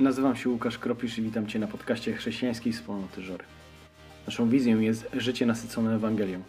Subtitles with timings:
[0.00, 3.44] Nazywam się Łukasz Kropisz i witam Cię na podcaście Chrześcijańskiej Wspólnoty Żory.
[4.26, 6.42] Naszą wizją jest życie nasycone Ewangelią.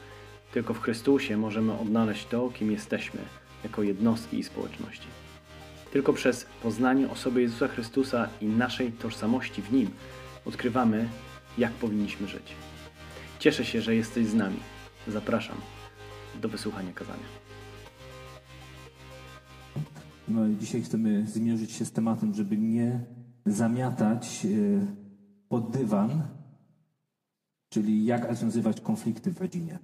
[0.53, 3.19] Tylko w Chrystusie możemy odnaleźć to, kim jesteśmy,
[3.63, 5.07] jako jednostki i społeczności.
[5.93, 9.89] Tylko przez poznanie osoby Jezusa Chrystusa i naszej tożsamości w Nim
[10.45, 11.09] odkrywamy,
[11.57, 12.55] jak powinniśmy żyć.
[13.39, 14.59] Cieszę się, że jesteś z nami.
[15.07, 15.57] Zapraszam
[16.41, 17.45] do wysłuchania kazania.
[20.27, 22.99] No i dzisiaj chcemy zmierzyć się z tematem, żeby nie
[23.45, 24.49] zamiatać e,
[25.49, 26.23] pod dywan,
[27.69, 29.79] czyli jak rozwiązywać konflikty w rodzinie.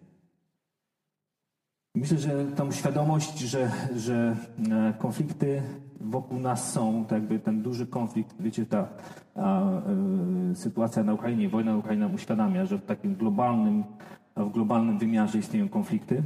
[1.95, 4.35] Myślę, że tą świadomość, że, że
[4.71, 5.61] e, konflikty
[6.01, 8.87] wokół nas są, tak jakby ten duży konflikt, wiecie, ta
[9.35, 9.61] a,
[10.51, 13.83] y, sytuacja na Ukrainie, wojna na Ukrainie uświadamia, że w takim globalnym,
[14.37, 16.23] w globalnym wymiarze istnieją konflikty,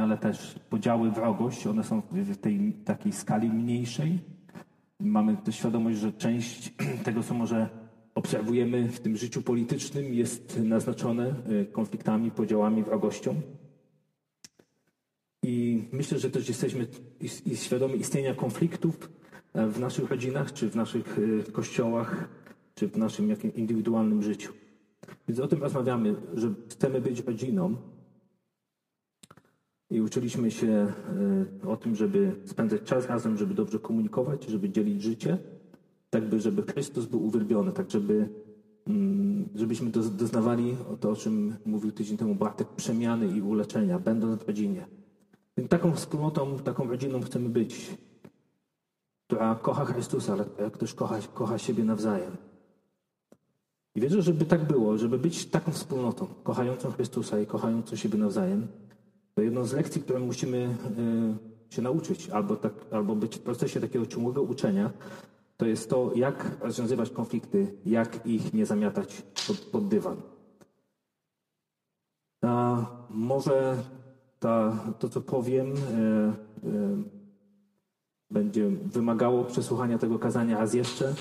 [0.00, 4.18] ale też podziały, wrogość, one są w tej takiej skali mniejszej.
[5.02, 6.72] Mamy też świadomość, że część
[7.04, 7.68] tego, co może
[8.14, 11.34] obserwujemy w tym życiu politycznym, jest naznaczone
[11.72, 13.34] konfliktami, podziałami, wrogością.
[15.42, 16.86] I myślę, że też jesteśmy
[17.54, 19.10] świadomi istnienia konfliktów
[19.52, 22.28] e, w naszych rodzinach, czy w naszych e, kościołach,
[22.74, 24.52] czy w naszym jakim indywidualnym życiu.
[25.28, 27.76] Więc o tym rozmawiamy, że chcemy być rodziną.
[29.92, 30.92] I uczyliśmy się
[31.64, 35.38] e, o tym, żeby spędzać czas razem, żeby dobrze komunikować, żeby dzielić życie,
[36.10, 38.28] tak by, żeby Chrystus był uwielbiony, tak żeby
[38.86, 44.48] mm, żebyśmy doznawali to, o czym mówił tydzień temu Bartek, przemiany i uleczenia, będąc w
[44.48, 44.86] rodzinie.
[45.56, 47.98] Więc taką wspólnotą, taką rodziną chcemy być,
[49.26, 52.36] która kocha Chrystusa, ale też kocha, kocha siebie nawzajem.
[53.94, 58.68] I wierzę, żeby tak było, żeby być taką wspólnotą, kochającą Chrystusa i kochającą siebie nawzajem,
[59.40, 60.76] jedną z lekcji, którą musimy
[61.70, 64.90] y, się nauczyć, albo, tak, albo być w procesie takiego ciągłego uczenia,
[65.56, 70.16] to jest to, jak rozwiązywać konflikty, jak ich nie zamiatać pod, pod dywan.
[72.42, 73.76] A może
[74.38, 75.76] ta, to, co powiem, e,
[76.68, 77.02] e,
[78.30, 81.14] będzie wymagało przesłuchania tego kazania raz jeszcze,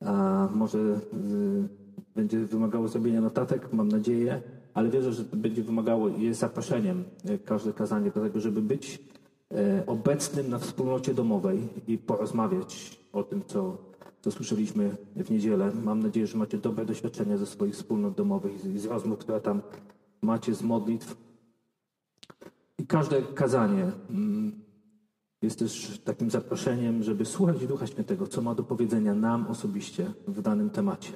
[0.00, 0.98] a może e,
[2.14, 4.42] będzie wymagało zrobienia notatek, mam nadzieję,
[4.76, 7.04] ale wierzę, że będzie wymagało, jest zaproszeniem
[7.44, 8.98] każde kazanie do tego, żeby być
[9.86, 13.78] obecnym na wspólnocie domowej i porozmawiać o tym, co,
[14.22, 15.72] co słyszeliśmy w niedzielę.
[15.84, 19.62] Mam nadzieję, że macie dobre doświadczenia ze swoich wspólnot domowych i z rozmów, które tam
[20.22, 21.16] macie, z modlitw.
[22.78, 24.52] I każde kazanie mm,
[25.42, 30.42] jest też takim zaproszeniem, żeby słuchać Ducha Świętego, co ma do powiedzenia nam osobiście w
[30.42, 31.12] danym temacie.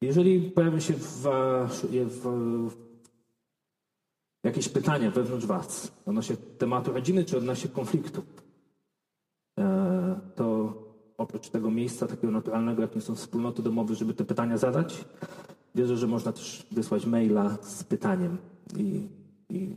[0.00, 1.26] Jeżeli pojawia się w,
[1.68, 2.26] w,
[2.70, 2.76] w
[4.44, 8.22] jakieś pytania wewnątrz Was odnośnie tematu rodziny czy odnośnie konfliktu,
[9.58, 10.74] e, to
[11.18, 15.04] oprócz tego miejsca takiego naturalnego, jakim są wspólnoty domowe, żeby te pytania zadać,
[15.74, 18.38] wierzę, że można też wysłać maila z pytaniem
[18.76, 19.08] i
[19.50, 19.74] i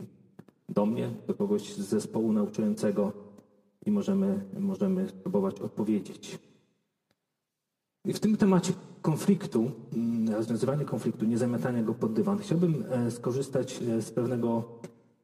[0.68, 3.12] do mnie, do kogoś z zespołu nauczającego
[3.86, 6.38] i możemy, możemy spróbować odpowiedzieć.
[8.04, 8.72] I w tym temacie
[9.02, 14.78] konfliktu, mm, rozwiązywania konfliktu, nie zamiatania go pod dywan, chciałbym e, skorzystać e, z pewnego,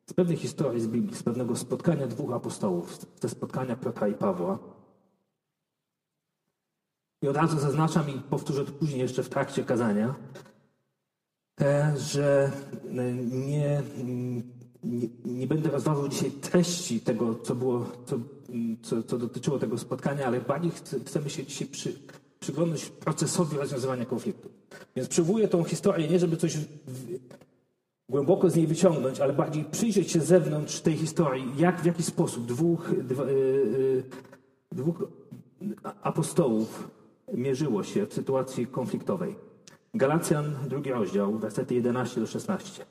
[0.06, 4.58] z pewnej historii z Biblii, z pewnego spotkania dwóch apostołów, ze spotkania Piotra i Pawła.
[7.22, 10.14] I od razu zaznaczam i powtórzę to później jeszcze w trakcie kazania,
[11.60, 12.50] E, że
[13.30, 13.82] nie,
[14.84, 18.18] nie, nie, będę rozważał dzisiaj treści tego, co, było, co,
[18.82, 20.70] co, co dotyczyło tego spotkania, ale bardziej
[21.06, 21.92] chcemy się dzisiaj przy,
[22.40, 24.48] przyglądać procesowi rozwiązywania konfliktu.
[24.96, 26.58] Więc przywołuję tą historię nie, żeby coś
[28.08, 32.46] głęboko z niej wyciągnąć, ale bardziej przyjrzeć się zewnątrz tej historii, jak w jaki sposób
[32.46, 34.04] dwóch, dwa, yy,
[34.72, 35.08] dwóch
[36.02, 36.90] apostołów
[37.34, 39.36] mierzyło się w sytuacji konfliktowej.
[39.94, 42.86] Galacjan, drugi rozdział, wersety 11 do 16.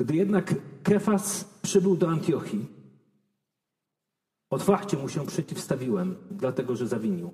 [0.00, 2.83] Gdy jednak Kefas przybył do Antiochii,
[4.54, 7.30] otwarcie mu się przeciwstawiłem, dlatego że zawinił.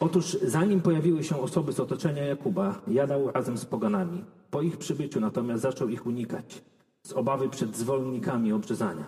[0.00, 4.24] Otóż zanim pojawiły się osoby z otoczenia Jakuba, jadał razem z poganami.
[4.50, 6.62] Po ich przybyciu natomiast zaczął ich unikać,
[7.02, 9.06] z obawy przed zwolnikami obrzezania.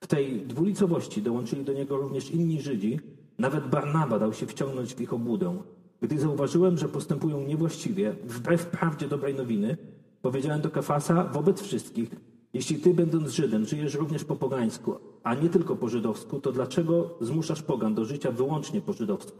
[0.00, 3.00] W tej dwulicowości dołączyli do niego również inni Żydzi,
[3.38, 5.62] nawet Barnaba dał się wciągnąć w ich obłudę.
[6.00, 9.76] Gdy zauważyłem, że postępują niewłaściwie, wbrew prawdzie dobrej nowiny,
[10.22, 12.10] powiedziałem do Kefasa wobec wszystkich,
[12.54, 17.10] jeśli ty, będąc Żydem, żyjesz również po pogańsku, a nie tylko po żydowsku, to dlaczego
[17.20, 19.38] zmuszasz pogan do życia wyłącznie po żydowsku?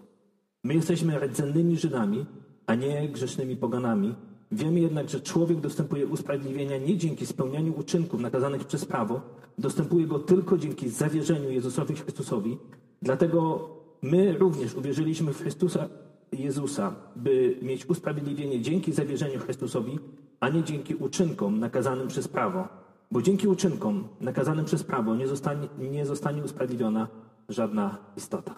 [0.65, 2.27] My jesteśmy rdzennymi Żydami,
[2.67, 4.15] a nie grzesznymi poganami,
[4.53, 9.21] Wiemy jednak, że człowiek dostępuje usprawiedliwienia nie dzięki spełnianiu uczynków nakazanych przez prawo,
[9.59, 12.59] dostępuje go tylko dzięki zawierzeniu Jezusowi Chrystusowi.
[13.03, 13.69] Dlatego
[14.03, 15.89] my również uwierzyliśmy w Chrystusa
[16.33, 19.99] Jezusa, by mieć usprawiedliwienie dzięki zawierzeniu Chrystusowi,
[20.41, 22.69] a nie dzięki uczynkom nakazanym przez prawo.
[23.11, 27.09] Bo dzięki uczynkom nakazanym przez prawo nie zostanie, nie zostanie usprawiedliwiona
[27.49, 28.55] żadna istota.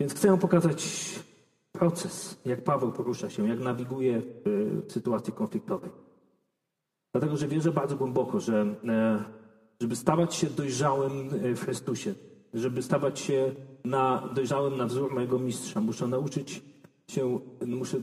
[0.00, 0.88] Więc chcę pokazać
[1.72, 5.90] proces, jak Paweł porusza się, jak nawiguje w sytuacji konfliktowej.
[7.12, 9.24] Dlatego, że wierzę bardzo głęboko, że e,
[9.80, 12.14] żeby stawać się dojrzałym e, w Chrystusie,
[12.54, 13.54] żeby stawać się
[13.84, 16.62] na, dojrzałym na wzór mojego mistrza, muszę nauczyć
[17.10, 17.96] się, muszę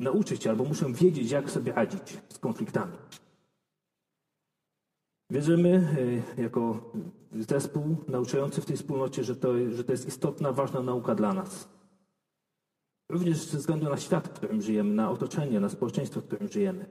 [0.00, 2.92] nauczyć albo muszę wiedzieć, jak sobie radzić z konfliktami.
[5.30, 5.88] Wierzymy
[6.38, 6.92] e, jako
[7.32, 11.68] zespół nauczający w tej wspólnocie, że to, że to jest istotna, ważna nauka dla nas.
[13.08, 16.86] Również ze względu na świat, w którym żyjemy, na otoczenie, na społeczeństwo, w którym żyjemy.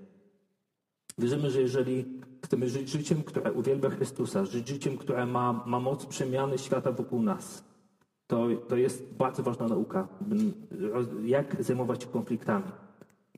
[1.18, 2.06] Wierzymy, że jeżeli
[2.45, 7.21] chcemy żyć życiem, które uwielbia Chrystusa, żyć życiem, które ma, ma moc przemiany świata wokół
[7.21, 7.63] nas,
[8.27, 10.07] to, to jest bardzo ważna nauka,
[11.24, 12.71] jak zajmować się konfliktami.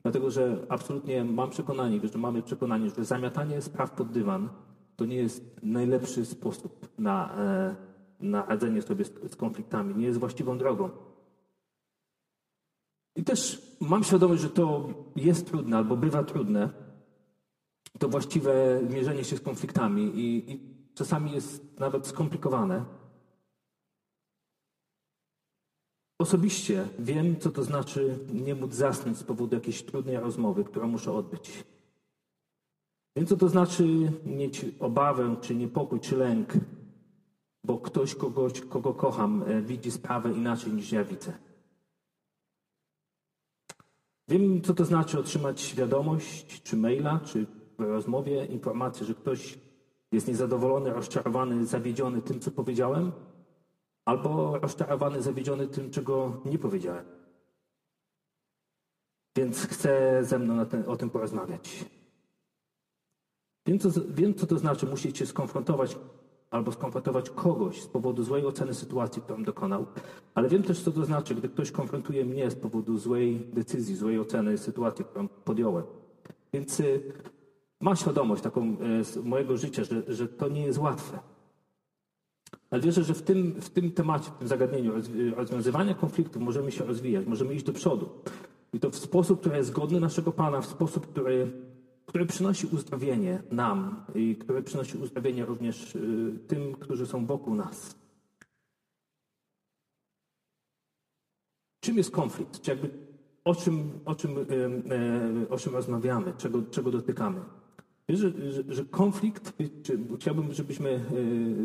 [0.02, 4.48] Dlatego, że absolutnie mam przekonanie, że mamy przekonanie, że zamiatanie spraw pod dywan
[4.96, 7.74] to nie jest najlepszy sposób na, e,
[8.20, 10.90] na radzenie sobie z, z konfliktami, nie jest właściwą drogą.
[13.16, 16.70] I też mam świadomość, że to jest trudne albo bywa trudne,
[17.98, 20.60] to właściwe mierzenie się z konfliktami i, i
[20.94, 22.84] czasami jest nawet skomplikowane.
[26.20, 31.12] Osobiście wiem, co to znaczy nie móc zasnąć z powodu jakiejś trudnej rozmowy, którą muszę
[31.12, 31.64] odbyć.
[33.16, 36.52] Wiem, co to znaczy mieć obawę, czy niepokój, czy lęk,
[37.64, 41.32] bo ktoś, kogoś, kogo kocham, e, widzi sprawę inaczej niż ja widzę.
[44.28, 47.46] Wiem, co to znaczy otrzymać wiadomość, czy maila, czy
[47.78, 49.58] w rozmowie informację, że ktoś
[50.12, 53.12] jest niezadowolony, rozczarowany, zawiedziony tym, co powiedziałem,
[54.10, 57.04] albo rozczarowany, zawiedziony tym, czego nie powiedziałem.
[59.36, 61.84] Więc chce ze mną ten, o tym porozmawiać.
[63.66, 65.98] Wiem co, wiem, co to znaczy musieć się skonfrontować
[66.50, 69.86] albo skonfrontować kogoś z powodu złej oceny sytuacji, którą dokonał,
[70.34, 74.18] ale wiem też, co to znaczy, gdy ktoś konfrontuje mnie z powodu złej decyzji, złej
[74.18, 75.84] oceny sytuacji, którą podjąłem.
[76.52, 77.12] Więc y,
[77.80, 81.18] mam świadomość taką y, z mojego życia, że, że to nie jest łatwe.
[82.70, 84.92] Ale wierzę, że w tym, w tym temacie, w tym zagadnieniu
[85.36, 88.08] rozwiązywania konfliktów możemy się rozwijać, możemy iść do przodu.
[88.72, 91.52] I to w sposób, który jest godny naszego Pana, w sposób, który
[92.10, 97.96] który przynosi uzdrowienie nam i który przynosi uzdrowienie również y, tym, którzy są wokół nas.
[101.80, 102.60] Czym jest konflikt?
[102.60, 102.90] Czy jakby
[103.44, 104.42] o czym, o czym, y,
[105.42, 107.40] y, o czym rozmawiamy, czego, czego dotykamy?
[108.16, 109.52] Że, że, że konflikt,
[110.20, 111.00] chciałbym, żebyśmy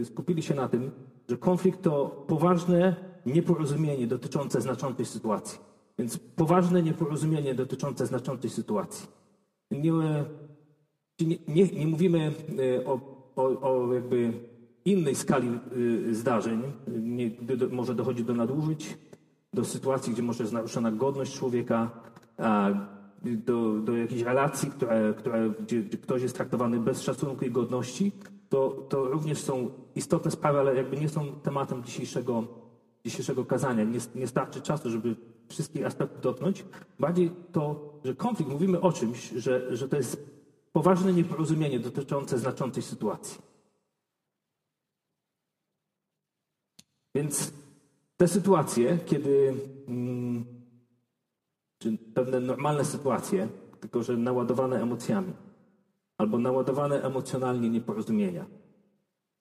[0.04, 0.92] skupili się na tym,
[1.30, 2.96] że konflikt to poważne
[3.26, 5.60] nieporozumienie dotyczące znaczącej sytuacji.
[6.00, 9.08] Więc poważne nieporozumienie dotyczące znaczącej sytuacji.
[9.72, 9.92] Nie,
[11.20, 12.34] nie, nie, nie mówimy
[12.80, 13.00] e, o,
[13.36, 14.34] o, o, jakby
[14.86, 18.98] innej skali e, zdarzeń, nie, gdy może dochodzi do nadużyć,
[19.54, 21.90] do sytuacji, gdzie może jest naruszona godność człowieka,
[23.26, 28.12] do, do jakiejś relacji, które, które, gdzie, gdzie ktoś jest traktowany bez szacunku i godności,
[28.50, 32.48] to, to również są istotne sprawy, ale jakby nie są tematem dzisiejszego,
[33.06, 33.84] dzisiejszego kazania.
[33.84, 35.16] Nie, nie starczy czasu, żeby
[35.48, 36.66] wszystkich aspektów dotknąć.
[37.00, 40.36] Bardziej to, że konflikt, mówimy o czymś, że, że to jest
[40.74, 43.42] poważne nieporozumienie dotyczące znaczącej sytuacji.
[47.16, 47.54] Więc
[48.18, 49.54] te sytuacje, kiedy
[49.88, 50.55] mm,
[51.80, 53.48] czy pewne normalne sytuacje,
[53.80, 55.34] tylko że naładowane emocjami,
[56.18, 58.46] albo naładowane emocjonalnie nieporozumienia.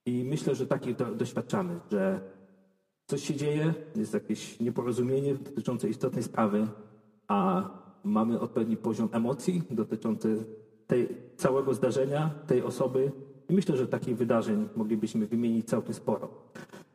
[0.07, 2.21] I myślę, że takich do, doświadczamy, że
[3.07, 6.67] coś się dzieje, jest jakieś nieporozumienie dotyczące istotnej sprawy,
[7.29, 7.71] a
[8.05, 10.45] mamy odpowiedni poziom emocji dotyczący
[10.87, 13.13] tej, całego zdarzenia, tej osoby.
[13.49, 16.29] I myślę, że takich wydarzeń moglibyśmy wymienić całkiem sporo.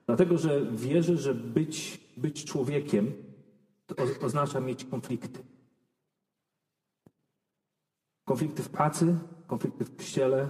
[0.05, 3.11] Dlatego, że wierzę, że być, być człowiekiem
[3.95, 5.39] to oznacza mieć konflikty.
[8.25, 9.17] Konflikty w pracy,
[9.47, 10.49] konflikty w kościele,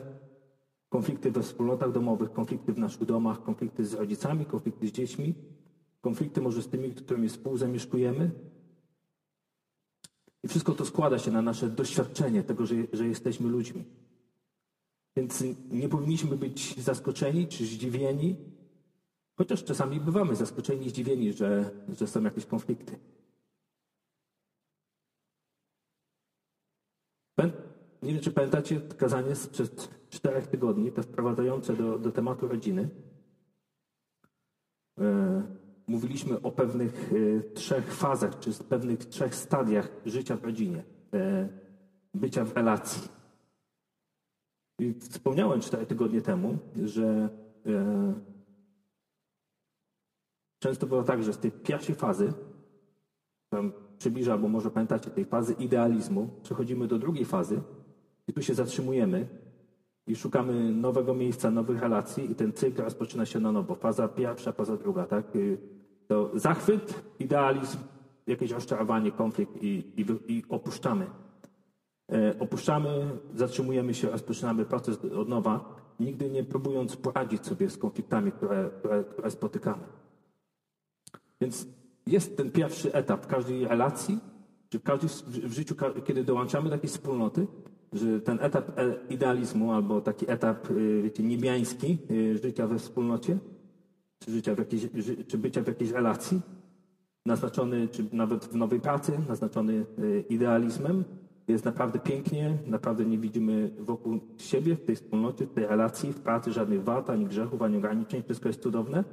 [0.89, 5.35] konflikty we wspólnotach domowych, konflikty w naszych domach, konflikty z rodzicami, konflikty z dziećmi,
[6.01, 8.31] konflikty może z tymi, którymi współzamieszkujemy.
[10.43, 13.83] I wszystko to składa się na nasze doświadczenie tego, że, że jesteśmy ludźmi.
[15.15, 18.35] Więc nie powinniśmy być zaskoczeni czy zdziwieni,
[19.35, 22.99] chociaż czasami bywamy zaskoczeni i zdziwieni, że, że są jakieś konflikty.
[28.03, 32.89] Nie wiem, czy pamiętacie kazanie sprzed czterech tygodni, to wprowadzające do, do tematu rodziny.
[34.99, 35.43] E,
[35.87, 41.49] mówiliśmy o pewnych e, trzech fazach, czy pewnych trzech stadiach życia w rodzinie, e,
[42.13, 43.09] bycia w relacji.
[44.79, 47.29] I wspomniałem cztery tygodnie temu, że
[50.59, 52.33] często było tak, że z tej pierwszej fazy,
[53.49, 57.61] tam przybliża, albo może pamiętacie tej fazy idealizmu, przechodzimy do drugiej fazy
[58.27, 59.27] i tu się zatrzymujemy
[60.07, 63.75] i szukamy nowego miejsca, nowych relacji i ten cykl rozpoczyna się na nowo.
[63.75, 65.25] Faza pierwsza, faza druga, tak?
[66.07, 67.77] To zachwyt, idealizm,
[68.27, 71.05] jakieś rozczarowanie, konflikt i, i, i opuszczamy.
[72.11, 78.31] E, opuszczamy, zatrzymujemy się, rozpoczynamy proces od nowa, nigdy nie próbując poradzić sobie z konfliktami,
[78.31, 79.83] które, które, które spotykamy.
[81.41, 81.67] Więc
[82.09, 84.19] jest ten pierwszy etap każdej relacji,
[84.69, 85.09] czy w, każdej,
[85.49, 85.75] w życiu,
[86.05, 87.47] kiedy dołączamy do jakiejś wspólnoty,
[87.93, 93.37] że ten etap e, idealizmu albo taki etap, y, wiecie, niebiański y, życia we wspólnocie,
[94.19, 94.87] czy, życia w jakiejś,
[95.27, 96.41] czy bycia w jakiejś relacji,
[97.25, 101.03] naznaczony, czy nawet w nowej pracy, naznaczony y, idealizmem,
[101.47, 106.19] jest naprawdę pięknie, naprawdę nie widzimy wokół siebie, w tej wspólnocie, w tej relacji, w
[106.19, 109.03] pracy żadnych wad, ani grzechów, ani ograniczeń, wszystko jest cudowne,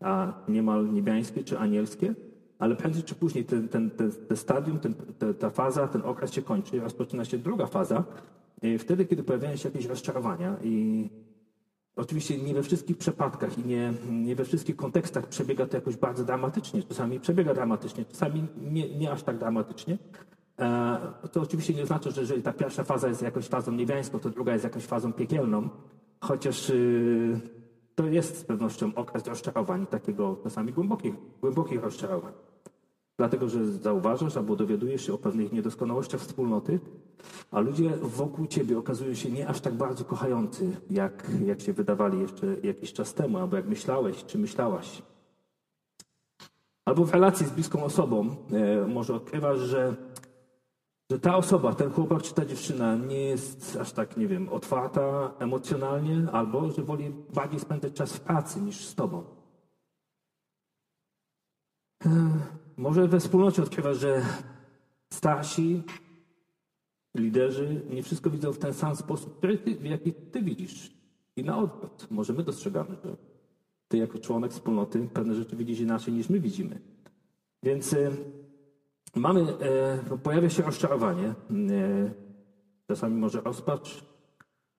[0.00, 2.14] a niemal niebiańskie czy anielskie
[2.58, 6.32] ale prędzej czy później ten, ten, ten, ten stadium, ten, te, ta faza, ten okres
[6.32, 8.04] się kończy rozpoczyna się druga faza,
[8.78, 11.08] wtedy, kiedy pojawiają się jakieś rozczarowania i
[11.96, 16.24] oczywiście nie we wszystkich przypadkach i nie, nie we wszystkich kontekstach przebiega to jakoś bardzo
[16.24, 16.82] dramatycznie.
[16.82, 19.98] Czasami przebiega dramatycznie, czasami nie, nie aż tak dramatycznie.
[20.58, 20.98] E,
[21.32, 24.52] to oczywiście nie oznacza, że jeżeli ta pierwsza faza jest jakąś fazą niebiańską, to druga
[24.52, 25.68] jest jakąś fazą piekielną,
[26.20, 27.40] chociaż y,
[27.94, 32.32] to jest z pewnością okres rozczarowań, takiego czasami głębokich, głębokich rozczarowań.
[33.18, 36.80] Dlatego, że zauważasz albo dowiadujesz się o pewnych niedoskonałościach wspólnoty,
[37.50, 42.20] a ludzie wokół ciebie okazują się nie aż tak bardzo kochający, jak, jak się wydawali
[42.20, 45.02] jeszcze jakiś czas temu, albo jak myślałeś, czy myślałaś.
[46.84, 49.96] Albo w relacji z bliską osobą e, może odkrywasz, że,
[51.10, 55.34] że ta osoba, ten chłopak czy ta dziewczyna nie jest aż tak, nie wiem, otwarta
[55.38, 59.24] emocjonalnie, albo że woli bardziej spędzać czas w pracy niż z tobą.
[62.06, 62.08] E,
[62.78, 64.22] może we wspólnocie odkrywasz, że
[65.12, 65.82] starsi,
[67.14, 69.46] liderzy nie wszystko widzą w ten sam sposób,
[69.80, 70.98] w jaki ty widzisz.
[71.36, 72.06] I na odwrót.
[72.10, 73.16] Może my dostrzegamy, że
[73.88, 76.80] ty jako członek wspólnoty pewne rzeczy widzisz inaczej niż my widzimy.
[77.62, 78.10] Więc y,
[79.16, 79.40] mamy,
[80.12, 82.12] y, pojawia się rozczarowanie, y,
[82.88, 84.04] czasami może rozpacz,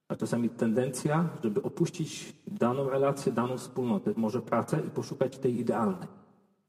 [0.07, 6.18] a czasami tendencja, żeby opuścić daną relację, daną wspólnotę, może pracę i poszukać tej idealnej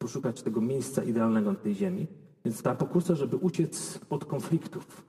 [0.01, 2.07] poszukać tego miejsca idealnego na tej ziemi.
[2.45, 5.05] Więc ta pokusa, żeby uciec od konfliktów,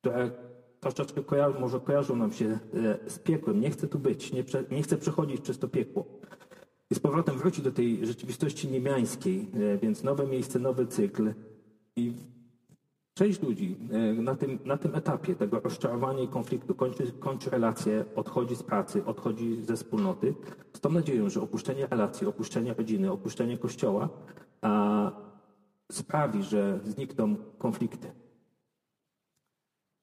[0.00, 0.30] które
[0.80, 3.60] troszeczkę kojarzą, może kojarzą nam się e, z piekłem.
[3.60, 6.04] Nie chcę tu być, nie, prze, nie chcę przechodzić przez to piekło.
[6.90, 11.34] I z powrotem wróci do tej rzeczywistości niemiańskiej, e, więc nowe miejsce, nowy cykl.
[11.96, 12.12] I
[13.14, 18.04] Część ludzi e, na tym, na tym etapie tego rozczarowania i konfliktu kończy, kończy relację,
[18.16, 20.34] odchodzi z pracy, odchodzi ze wspólnoty
[20.72, 24.08] z tą nadzieją, że opuszczenie relacji, opuszczenie rodziny, opuszczenie kościoła
[24.62, 25.12] a,
[25.92, 28.10] sprawi, że znikną konflikty.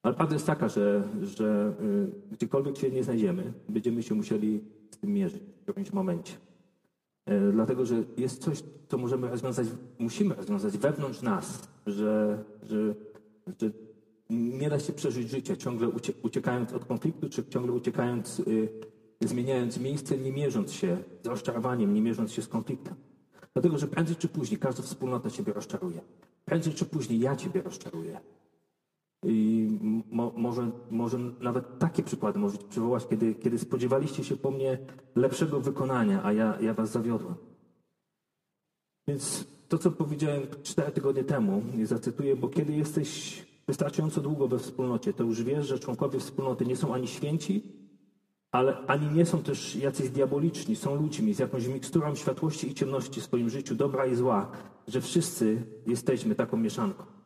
[0.03, 4.97] Ale prawda jest taka, że, że y, gdziekolwiek się nie znajdziemy, będziemy się musieli z
[4.97, 6.33] tym mierzyć w którymś momencie.
[7.29, 9.67] Y, dlatego, że jest coś, co możemy rozwiązać,
[9.99, 12.95] musimy rozwiązać wewnątrz nas, że, że
[13.59, 13.71] że
[14.29, 15.89] nie da się przeżyć życia ciągle
[16.23, 18.69] uciekając od konfliktu, czy ciągle uciekając, y,
[19.21, 22.95] zmieniając miejsce, nie mierząc się z rozczarowaniem, nie mierząc się z konfliktem.
[23.53, 26.01] Dlatego, że prędzej czy później każda wspólnota Ciebie rozczaruje.
[26.45, 28.19] Prędzej czy później ja Ciebie rozczaruję.
[29.23, 29.67] I
[30.11, 34.77] mo, może, może nawet takie przykłady możecie przywołać, kiedy, kiedy spodziewaliście się po mnie
[35.15, 37.35] lepszego wykonania, a ja, ja Was zawiodłem.
[39.07, 45.13] Więc to, co powiedziałem cztery tygodnie temu, zacytuję, bo kiedy jesteś wystarczająco długo we wspólnocie,
[45.13, 47.63] to już wiesz, że członkowie wspólnoty nie są ani święci,
[48.51, 53.21] ale ani nie są też jacyś diaboliczni, są ludźmi z jakąś miksturą światłości i ciemności
[53.21, 54.51] w swoim życiu, dobra i zła,
[54.87, 57.16] że wszyscy jesteśmy taką mieszanką.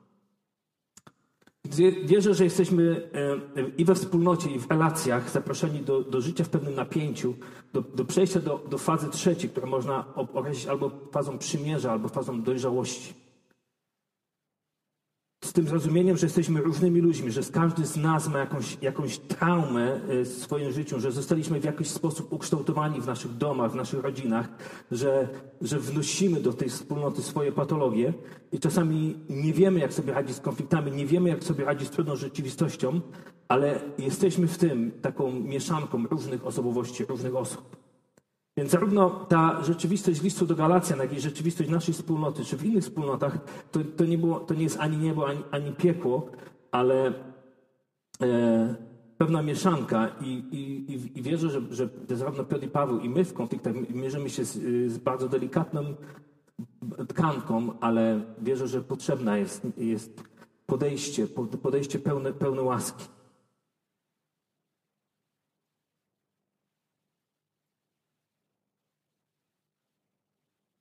[2.04, 3.10] Wierzę, że jesteśmy
[3.56, 7.34] e, i we wspólnocie, i w relacjach zaproszeni do, do życia w pewnym napięciu,
[7.74, 12.42] do, do przejścia do, do fazy trzeciej, którą można określić albo fazą przymierza, albo fazą
[12.42, 13.21] dojrzałości.
[15.52, 20.00] Z tym zrozumieniem, że jesteśmy różnymi ludźmi, że każdy z nas ma jakąś, jakąś traumę
[20.08, 24.50] w swoim życiu, że zostaliśmy w jakiś sposób ukształtowani w naszych domach, w naszych rodzinach,
[24.92, 25.28] że,
[25.62, 28.14] że wnosimy do tej wspólnoty swoje patologie
[28.52, 31.92] i czasami nie wiemy, jak sobie radzić z konfliktami, nie wiemy, jak sobie radzić z
[31.92, 33.02] trudną rzeczywistością,
[33.48, 37.81] ale jesteśmy w tym taką mieszanką różnych osobowości, różnych osób.
[38.58, 42.84] Więc zarówno ta rzeczywistość listu do Galacjan, jak i rzeczywistość naszej wspólnoty, czy w innych
[42.84, 43.38] wspólnotach,
[43.72, 46.32] to, to, nie, było, to nie jest ani niebo, ani, ani piekło,
[46.72, 47.14] ale
[48.22, 48.76] e,
[49.18, 53.34] pewna mieszanka i, i, i, wierzę, że, że zarówno Piotr i Paweł i my w
[53.34, 54.58] konfliktach mierzymy się z,
[54.92, 55.84] z bardzo delikatną
[57.08, 60.24] tkanką, ale wierzę, że potrzebna jest, jest
[60.66, 61.28] podejście,
[61.62, 63.06] podejście pełne, pełne łaski.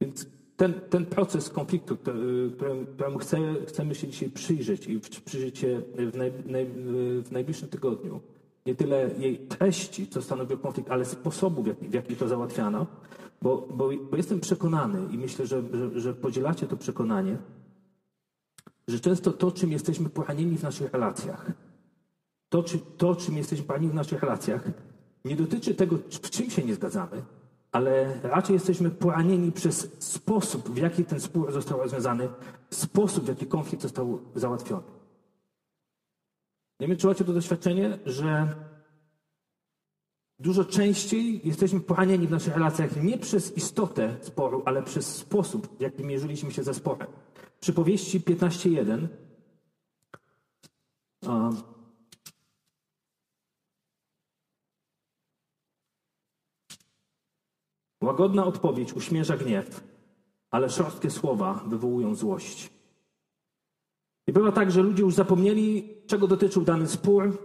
[0.00, 0.26] Więc
[0.57, 1.97] ten, ten proces konfliktu,
[2.95, 6.66] któremu chcemy, chcemy się dzisiaj przyjrzeć i przyjrzeć się w, naj, naj,
[7.23, 8.21] w najbliższym tygodniu,
[8.66, 12.87] nie tyle jej treści, co stanowił konflikt, ale sposobu, w jaki, w jaki to załatwiano,
[13.42, 17.38] bo, bo, bo, jestem przekonany i myślę, że, że, że podzielacie to przekonanie,
[18.88, 21.52] że często to, czym jesteśmy poranieni w naszych relacjach,
[22.49, 24.64] to, czy, to czym jesteśmy poranieni w naszych relacjach,
[25.25, 27.23] nie dotyczy tego, w czym się nie zgadzamy,
[27.73, 32.29] ale raczej jesteśmy poranieni przez sposób, w jaki ten spór został rozwiązany,
[32.71, 34.83] sposób, w jaki konflikt został załatwiony.
[36.81, 38.55] Nie wiem, czy macie to doświadczenie, że
[40.39, 45.81] dużo częściej jesteśmy poranieni w naszych relacjach nie przez istotę sporu, ale przez sposób, w
[45.81, 47.09] jaki mierzyliśmy się ze sporem.
[47.61, 49.07] Przy powieści 15.1
[58.00, 59.85] Łagodna odpowiedź uśmierza gniew,
[60.50, 62.71] ale szorstkie słowa wywołują złość.
[64.26, 67.38] I było tak, że ludzie już zapomnieli, czego dotyczył dany spór,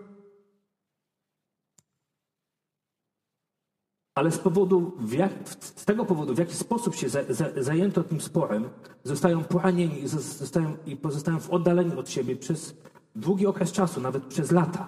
[4.15, 8.21] ale z, powodu, jak, z tego powodu, w jaki sposób się za, za, zajęto tym
[8.21, 8.69] sporem,
[9.03, 12.75] zostają poranieni zostają, i pozostają w oddaleniu od siebie przez
[13.15, 14.87] długi okres czasu, nawet przez lata.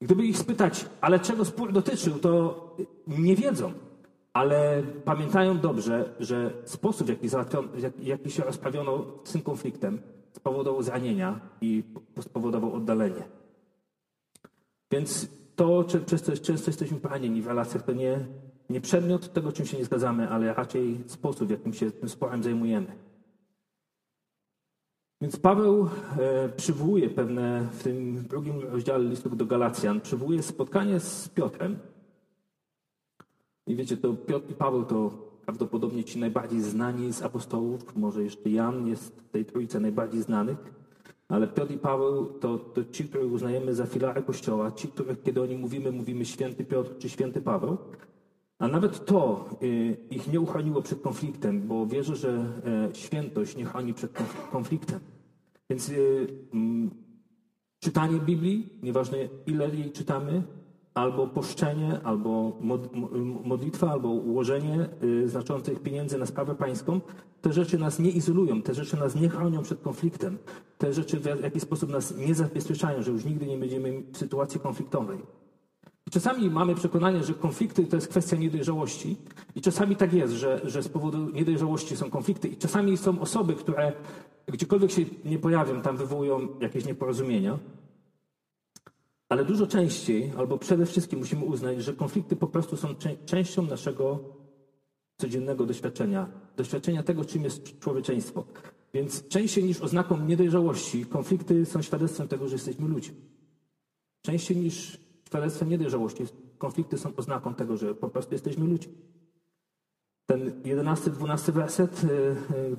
[0.00, 3.72] Gdyby ich spytać, ale czego spór dotyczył, to nie wiedzą
[4.38, 10.00] ale pamiętają dobrze, że sposób, w jaki, jaki się rozprawiono z tym konfliktem,
[10.32, 11.84] spowodował zranienia i
[12.20, 13.22] spowodował oddalenie.
[14.90, 18.26] Więc to, przez co często jesteśmy poranieni w relacjach, to nie,
[18.70, 22.42] nie przedmiot tego, czym się nie zgadzamy, ale raczej sposób, w jakim się tym sporem
[22.42, 22.92] zajmujemy.
[25.20, 31.28] Więc Paweł e, przywołuje pewne, w tym drugim rozdziale listu do Galacjan, przywołuje spotkanie z
[31.28, 31.78] Piotrem,
[33.68, 35.10] i wiecie, to Piotr i Paweł to
[35.44, 40.56] prawdopodobnie ci najbardziej znani z apostołów, może jeszcze Jan jest w tej trójce najbardziej znanych,
[41.28, 45.42] ale Piotr i Paweł to, to ci, których uznajemy za filary Kościoła, ci, których kiedy
[45.42, 47.76] o nich mówimy, mówimy święty Piotr czy święty Paweł.
[48.58, 52.46] A nawet to y, ich nie uchroniło przed konfliktem, bo wierzę, że
[52.92, 54.12] y, świętość nie chroni przed
[54.52, 55.00] konfliktem.
[55.70, 56.26] Więc y,
[57.80, 60.42] czytanie Biblii, nieważne ile jej czytamy,
[60.98, 62.52] albo poszczenie, albo
[63.44, 67.00] modlitwa, albo ułożenie y, znaczących pieniędzy na sprawę pańską,
[67.40, 70.38] te rzeczy nas nie izolują, te rzeczy nas nie chronią przed konfliktem,
[70.78, 74.60] te rzeczy w jakiś sposób nas nie zabezpieczają, że już nigdy nie będziemy w sytuacji
[74.60, 75.18] konfliktowej.
[76.10, 79.16] Czasami mamy przekonanie, że konflikty to jest kwestia niedojrzałości
[79.54, 83.54] i czasami tak jest, że, że z powodu niedojrzałości są konflikty i czasami są osoby,
[83.54, 83.92] które
[84.46, 87.58] gdziekolwiek się nie pojawią, tam wywołują jakieś nieporozumienia.
[89.28, 92.88] Ale dużo częściej, albo przede wszystkim musimy uznać, że konflikty po prostu są
[93.26, 94.18] częścią naszego
[95.16, 98.44] codziennego doświadczenia, doświadczenia tego, czym jest człowieczeństwo.
[98.94, 103.16] Więc częściej niż oznaką niedojrzałości, konflikty są świadectwem tego, że jesteśmy ludźmi.
[104.22, 106.24] Częściej niż świadectwem niedojrzałości,
[106.58, 108.94] konflikty są oznaką tego, że po prostu jesteśmy ludźmi.
[110.26, 112.08] Ten 11-12 werset y,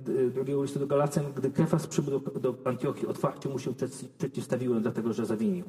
[0.09, 3.73] y, drugiego listu do Galacjan, gdy Kefas przybył do, do Antiochii, otwarcie mu się
[4.17, 5.65] przeciwstawiłem, dlatego że zawinił.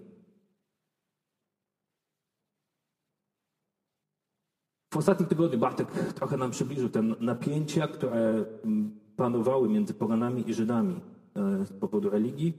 [4.94, 10.54] W ostatnim tygodniu Bartek trochę nam przybliżył te napięcia, które mm, panowały między poganami i
[10.54, 11.00] Żydami
[11.36, 12.52] e, z powodu religii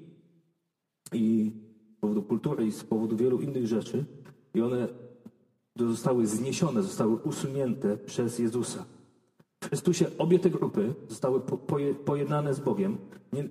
[1.13, 1.51] i
[1.97, 4.05] z powodu kultury i z powodu wielu innych rzeczy.
[4.53, 4.87] I one
[5.75, 8.85] zostały zniesione, zostały usunięte przez Jezusa.
[9.63, 11.41] W Chrystusie obie te grupy zostały
[12.05, 12.97] pojednane z Bogiem
[13.33, 13.43] nie,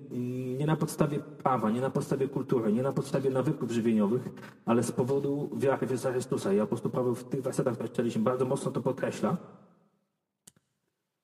[0.57, 4.21] nie, na podstawie prawa, nie na podstawie kultury, nie na podstawie nawyków żywieniowych,
[4.65, 6.53] ale z powodu wiary w Jezusa Chrystusa.
[6.53, 9.37] I apostoł Paweł w tych wersetach, które czytaliśmy, bardzo mocno to podkreśla.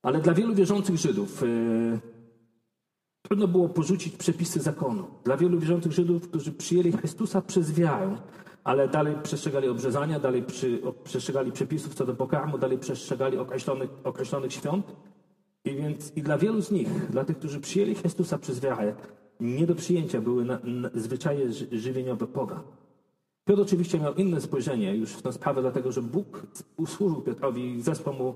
[0.04, 2.00] Ale dla wielu wierzących Żydów, y,
[3.28, 5.08] Trudno było porzucić przepisy zakonu.
[5.24, 8.18] Dla wielu wierzących Żydów, którzy przyjęli Chrystusa przez wiarę,
[8.68, 14.54] ale dalej przestrzegali obrzezania, dalej przy, przestrzegali przepisów co do pokarmu, dalej przestrzegali określonych, określonych
[14.54, 14.96] świąt.
[15.66, 18.96] I więc i dla wielu z nich, dla tych, którzy przyjęli Chrystusa przez wiarę,
[19.40, 22.64] nie do przyjęcia były na, na, zwyczaje żywieniowe poga.
[23.46, 27.82] Piotr oczywiście miał inne spojrzenie już w tę sprawę, dlatego że Bóg usłużył Piotrowi i
[27.82, 28.36] zesłał mu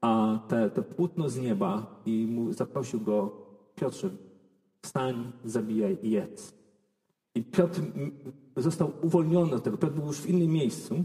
[0.00, 3.30] a, te, te płótno z nieba i mu zaprosił go,
[3.74, 4.10] Piotrze,
[4.82, 6.61] wstań, zabijaj i jedz.
[7.34, 7.80] I Piotr
[8.56, 9.78] został uwolniony od tego.
[9.78, 11.04] Piotr był już w innym miejscu,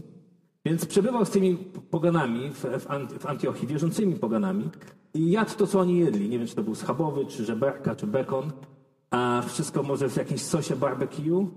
[0.64, 1.56] więc przebywał z tymi
[1.90, 2.50] poganami
[3.20, 4.70] w, Antiochii, wierzącymi poganami
[5.14, 6.28] i jadł to, co oni jedli.
[6.28, 8.52] Nie wiem, czy to był schabowy, czy żeberka, czy bekon,
[9.10, 11.50] a wszystko może w jakimś sosie barbecue.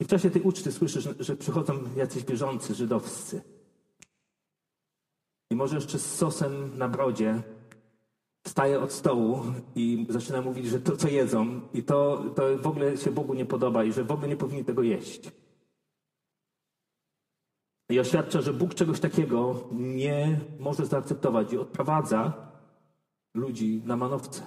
[0.00, 3.42] I w czasie tej uczty słyszysz, że przychodzą jacyś wierzący żydowscy.
[5.50, 7.42] I może jeszcze z sosem na brodzie
[8.42, 9.40] wstaje od stołu
[9.74, 13.46] i zaczyna mówić, że to, co jedzą, i to, to w ogóle się Bogu nie
[13.46, 15.32] podoba i że w ogóle nie powinni tego jeść.
[17.90, 22.32] I oświadcza, że Bóg czegoś takiego nie może zaakceptować i odprowadza
[23.34, 24.46] ludzi na manowce.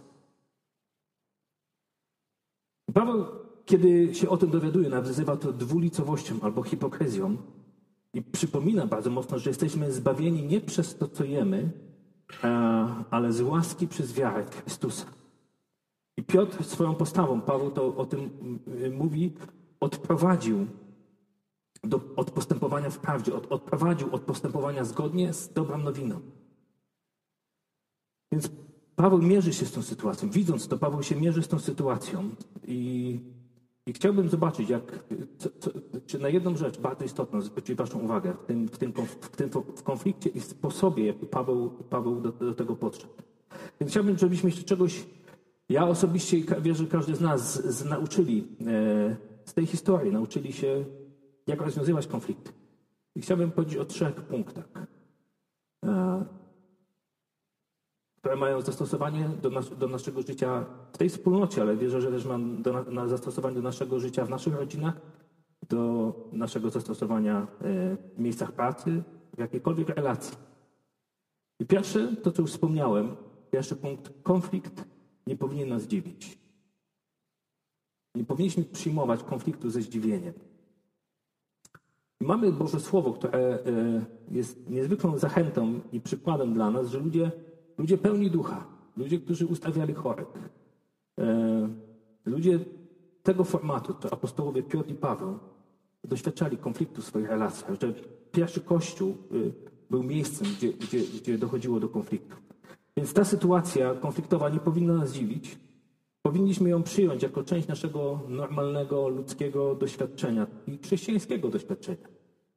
[2.94, 3.26] Paweł,
[3.66, 7.38] kiedy się o tym dowiaduje, nazywa to dwulicowością albo hipokryzją
[8.14, 11.85] i przypomina bardzo mocno, że jesteśmy zbawieni nie przez to, co jemy,
[13.12, 15.06] ale z łaski przez wiarę Chrystusa.
[16.18, 18.30] I Piotr swoją postawą, Paweł to o tym
[18.92, 19.34] mówi,
[19.80, 20.68] odprowadził
[21.84, 26.22] do, od postępowania w prawdzie, od, odprowadził od postępowania zgodnie z dobrą nowiną.
[28.32, 28.50] Więc
[28.96, 30.30] Paweł mierzy się z tą sytuacją.
[30.30, 32.30] Widząc to, Paweł się mierzy z tą sytuacją
[32.68, 33.20] i,
[33.86, 35.06] i chciałbym zobaczyć, jak,
[35.38, 35.72] co, co,
[36.06, 39.50] czy na jedną rzecz bardzo istotną zwrócić Waszą uwagę w tym, w tym, w tym
[39.50, 43.14] w konflikcie i sposobie, jaki Paweł, Paweł do, do tego podszedł.
[43.80, 45.06] Więc chciałbym, żebyśmy się czegoś,
[45.70, 50.54] ja osobiście wierzę, że każdy z nas z, z nauczyli e, z tej historii, nauczyli
[50.54, 50.86] się
[51.48, 52.52] jak rozwiązywać konflikty.
[53.16, 54.70] I chciałbym powiedzieć o trzech punktach,
[55.86, 56.26] e,
[58.26, 62.26] które mają zastosowanie do, nas, do, naszego życia w tej wspólnocie, ale wierzę, że też
[62.26, 65.02] mam do, na zastosowanie do naszego życia w naszych rodzinach,
[65.70, 67.46] do naszego zastosowania e,
[68.16, 69.04] w miejscach pracy,
[69.36, 70.38] w jakiejkolwiek relacji.
[71.60, 73.16] I pierwsze, to co już wspomniałem,
[73.52, 74.86] pierwszy punkt, konflikt
[75.28, 76.38] nie powinien nas dziwić.
[78.16, 80.34] Nie powinniśmy przyjmować konfliktu ze zdziwieniem.
[82.22, 83.60] Mamy Boże Słowo, które e,
[84.32, 87.32] jest niezwykłą zachętą i przykładem dla nas, że ludzie,
[87.78, 90.28] ludzie pełni ducha, ludzie, którzy ustawiali chorych,
[91.20, 91.70] e,
[92.26, 92.60] ludzie
[93.24, 95.40] tego formatu, to apostołowie Piotr i Paweł,
[96.04, 97.94] doświadczali konfliktu w swoich relacjach, że
[98.32, 99.36] pierwszy Kościół e,
[99.90, 102.36] był miejscem, gdzie, gdzie, gdzie dochodziło do konfliktu.
[102.98, 105.58] Więc ta sytuacja konfliktowa nie powinna nas dziwić,
[106.26, 112.08] Powinniśmy ją przyjąć jako część naszego normalnego ludzkiego doświadczenia i chrześcijańskiego doświadczenia,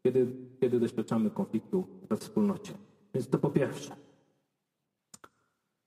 [0.03, 0.27] kiedy,
[0.61, 2.73] kiedy doświadczamy konfliktu we wspólnocie.
[3.15, 3.97] Więc to po pierwsze.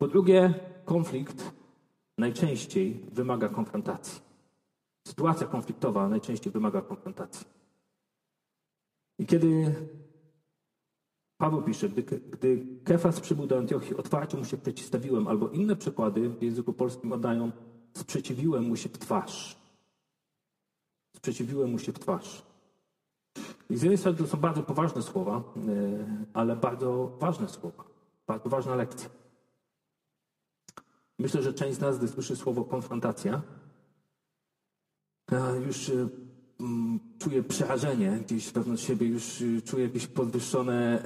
[0.01, 0.53] Po drugie,
[0.85, 1.51] konflikt
[2.17, 4.21] najczęściej wymaga konfrontacji.
[5.07, 7.47] Sytuacja konfliktowa najczęściej wymaga konfrontacji.
[9.19, 9.75] I kiedy
[11.37, 16.29] Paweł pisze, gdy, gdy Kefas przybył do Antiochii, otwarcie mu się przeciwstawiłem, albo inne przykłady
[16.29, 17.51] w języku polskim oddają
[17.93, 19.57] Sprzeciwiłem mu się w twarz.
[21.15, 22.45] Sprzeciwiłem mu się w twarz.
[23.69, 27.83] I z jednej strony to są bardzo poważne słowa, e, ale bardzo ważne słowa,
[28.27, 29.20] bardzo ważna lekcja.
[31.21, 33.41] Myślę, że część z nas, gdy słyszy słowo konfrontacja,
[35.31, 36.07] e, już e,
[37.19, 41.03] czuje przerażenie gdzieś wewnątrz siebie, już czuje jakiś podwyższony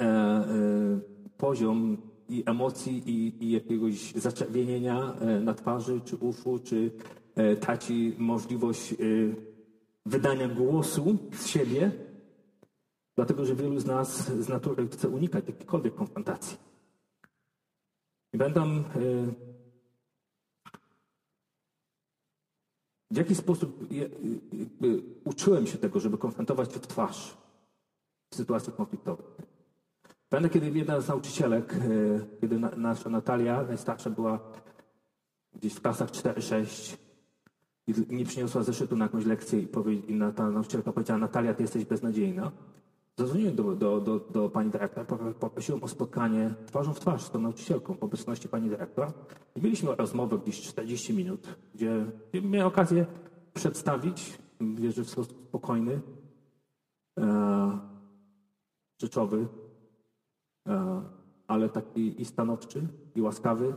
[1.37, 1.97] poziom
[2.29, 6.91] i emocji, i, i jakiegoś zaczerwienienia e, na twarzy, czy uszu, czy
[7.35, 8.95] e, traci możliwość e,
[10.05, 11.91] wydania głosu z siebie,
[13.15, 16.57] dlatego że wielu z nas z natury chce unikać jakiejkolwiek konfrontacji.
[18.33, 18.63] I będę
[23.11, 23.87] w jaki sposób
[25.23, 27.37] uczyłem się tego, żeby konfrontować się w twarz
[28.29, 29.25] w sytuacjach konfliktowych.
[30.29, 31.79] Pamiętam, kiedy jedna z nauczycielek, e,
[32.41, 34.39] kiedy nasza Natalia, najstarsza, była
[35.53, 36.97] gdzieś w klasach 4-6
[37.87, 39.67] i nie przyniosła zeszytu na jakąś lekcję i,
[40.07, 42.51] i ta nauczycielka powiedziała, Natalia, ty jesteś beznadziejna.
[43.17, 47.39] Zadzwoniłem do, do, do, do pani dyrektor, poprosiłem o spotkanie twarzą w twarz z tą
[47.39, 49.11] nauczycielką w obecności pani dyrektor.
[49.55, 52.05] I mieliśmy rozmowę gdzieś 40 minut, gdzie,
[52.43, 53.05] miałem okazję
[53.53, 56.01] przedstawić, wierzę w sposób spokojny,
[57.19, 57.79] e,
[59.01, 59.47] rzeczowy,
[60.67, 61.01] E,
[61.47, 63.73] ale taki i stanowczy, i łaskawy,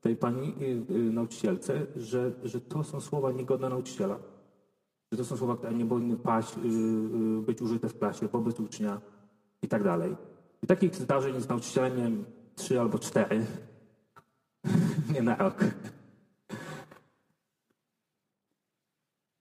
[0.00, 4.18] tej pani y, y, nauczycielce, że, że to są słowa niegodne nauczyciela.
[5.12, 8.60] Że to są słowa, które nie powinny paść, y, y, być użyte w klasie wobec
[8.60, 9.00] ucznia
[9.62, 10.16] i tak dalej.
[10.62, 12.24] I takich zdarzeń z nauczycielem
[12.56, 13.46] trzy albo cztery.
[15.14, 15.64] nie na rok.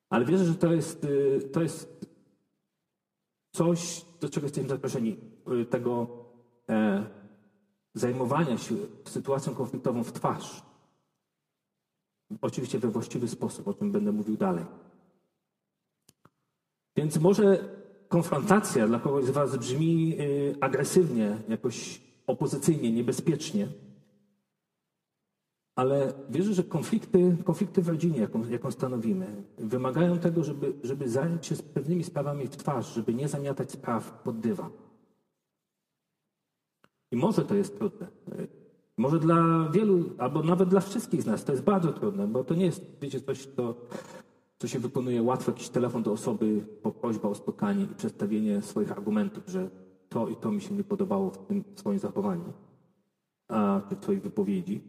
[0.09, 2.07] Ale wierzę, że to jest, y, to jest
[3.51, 5.17] coś, do czego jesteśmy zaproszeni.
[5.69, 6.07] Tego
[6.69, 7.05] e,
[7.93, 10.63] zajmowania się sytuacją konfliktową w twarz.
[12.41, 14.65] Oczywiście we właściwy sposób, o czym będę mówił dalej.
[16.95, 17.69] Więc może
[18.07, 23.67] konfrontacja dla kogoś z Was brzmi y, agresywnie, jakoś opozycyjnie, niebezpiecznie.
[25.75, 31.45] Ale wierzę, że konflikty, konflikty w rodzinie, jaką, jaką stanowimy, wymagają tego, żeby, żeby zająć
[31.45, 34.71] się z pewnymi sprawami w twarz, żeby nie zamiatać spraw pod dywan.
[37.11, 38.07] I może to jest trudne.
[38.97, 42.55] Może dla wielu, albo nawet dla wszystkich z nas to jest bardzo trudne, bo to
[42.55, 43.75] nie jest, wiecie, coś, co,
[44.61, 48.91] co się wykonuje łatwo, jakiś telefon do osoby po prośba o spotkanie i przedstawienie swoich
[48.91, 49.69] argumentów, że
[50.09, 52.53] to i to mi się nie podobało w tym swoim zachowaniu,
[53.47, 54.81] a czy w twojej wypowiedzi.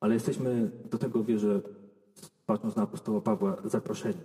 [0.00, 1.60] Ale jesteśmy do tego, wierzę,
[2.46, 4.20] patrząc na apostoła Pawła, zaproszeni.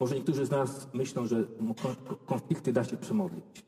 [0.00, 1.44] Może niektórzy z nas myślą, że
[1.82, 3.64] kon- konflikty da się przemodlić.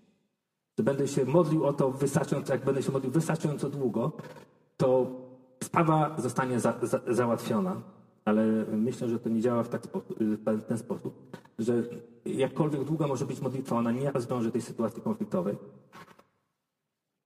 [0.78, 4.12] Że będę się modlił o to wystarczająco, jak będę się modlił wystarczająco długo,
[4.76, 5.25] to
[5.66, 7.83] sprawa zostanie za, za, załatwiona.
[8.24, 9.83] Ale myślę, że to nie działa w, tak
[10.46, 11.83] w ten sposób, że
[12.24, 15.57] jakkolwiek długa może być modlitwa, ona nie rozwiąże tej sytuacji konfliktowej.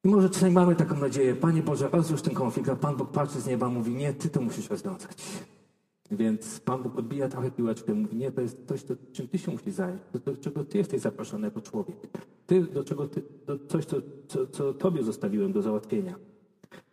[0.05, 3.41] I może czasami mamy taką nadzieję, Panie Boże, rozwiąż ten konflikt, a Pan Bóg patrzy
[3.41, 5.17] z nieba mówi, nie, Ty to musisz rozwiązać.
[6.11, 9.53] Więc Pan Bóg odbija trochę piłeczkę, mówi, nie, to jest coś, to, czym Ty się
[9.53, 11.97] musisz zająć, do, do czego Ty jesteś zaproszony jako człowiek.
[12.47, 13.97] Ty, do czego ty, do coś, co,
[14.29, 16.30] co, co Tobie zostawiłem do załatwienia.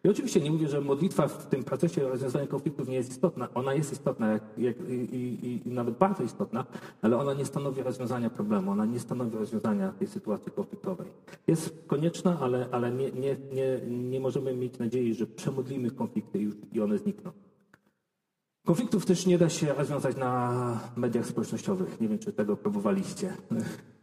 [0.03, 3.47] I oczywiście nie mówię, że modlitwa w tym procesie rozwiązania konfliktów nie jest istotna.
[3.53, 6.65] Ona jest istotna jak, jak, i, i, nawet bardzo istotna,
[7.01, 11.07] ale ona nie stanowi rozwiązania problemu, ona nie stanowi rozwiązania tej sytuacji konfliktowej.
[11.47, 16.55] Jest konieczna, ale, ale nie, nie, nie, nie możemy mieć nadziei, że przemodlimy konflikty już
[16.73, 17.31] i one znikną.
[18.65, 22.01] Konfliktów też nie da się rozwiązać na mediach społecznościowych.
[22.01, 23.33] Nie wiem, czy tego próbowaliście.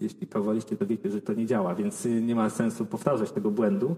[0.00, 3.50] jeśli próbowaliście, to wiecie, że to nie działa, więc y, nie ma sensu powtarzać tego
[3.50, 3.96] błędu.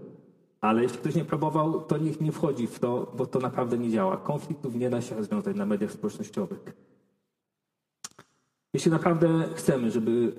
[0.61, 3.91] Ale jeśli ktoś nie próbował, to niech nie wchodzi w to, bo to naprawdę nie
[3.91, 4.17] działa.
[4.17, 6.61] Konfliktów nie da się rozwiązać na mediach społecznościowych.
[8.75, 10.33] Jeśli naprawdę chcemy, żeby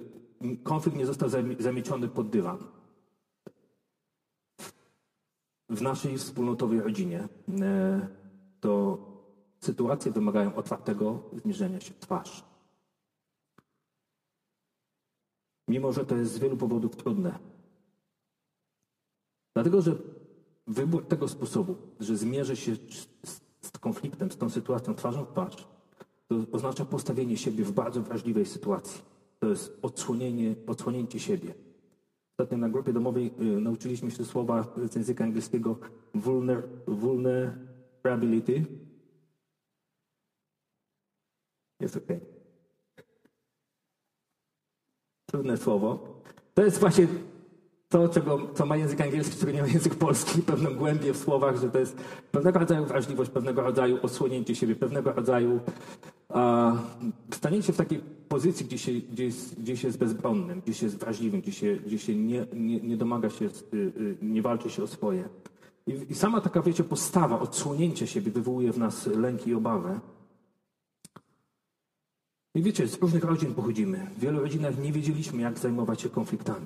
[0.63, 2.57] konflikt nie został zami- zamieciony pod dywan,
[5.69, 7.27] w naszej wspólnotowej rodzinie,
[7.61, 8.07] e,
[8.59, 8.97] to
[9.59, 12.52] sytuacje wymagają otwartego zmierzenia się twarz.
[15.73, 17.39] Mimo, że to jest z wielu powodów trudne.
[19.55, 19.95] Dlatego, że
[20.67, 23.07] wybór tego sposobu, że zmierzę się z,
[23.61, 25.67] z konfliktem, z tą sytuacją twarzą w twarz,
[26.27, 29.01] to oznacza postawienie siebie w bardzo wrażliwej sytuacji.
[29.39, 31.53] To jest odsłonienie, odsłonięcie siebie.
[32.31, 35.79] Ostatnio na grupie domowej y, nauczyliśmy się słowa z języka angielskiego
[36.13, 38.65] vulner, vulnerability.
[41.79, 42.32] Jest ok.
[45.33, 45.99] Trudne słowo.
[46.53, 47.07] To jest właśnie
[47.89, 51.61] to, czego, co ma język angielski, czego nie ma język polski, pewną głębię w słowach,
[51.61, 51.97] że to jest
[52.31, 55.59] pewnego rodzaju wrażliwość, pewnego rodzaju odsłonięcie siebie, pewnego rodzaju
[56.29, 56.73] a,
[57.31, 61.41] w takiej pozycji, gdzie się, gdzie, jest, gdzie się jest bezbronnym, gdzie się jest wrażliwym,
[61.41, 64.87] gdzie się, gdzie się nie, nie, nie domaga się, y, y, nie walczy się o
[64.87, 65.29] swoje.
[65.87, 69.99] I, I sama taka, wiecie, postawa, odsłonięcie siebie wywołuje w nas lęk i obawę.
[72.55, 74.07] I wiecie, z różnych rodzin pochodzimy.
[74.17, 76.65] W wielu rodzinach nie wiedzieliśmy, jak zajmować się konfliktami.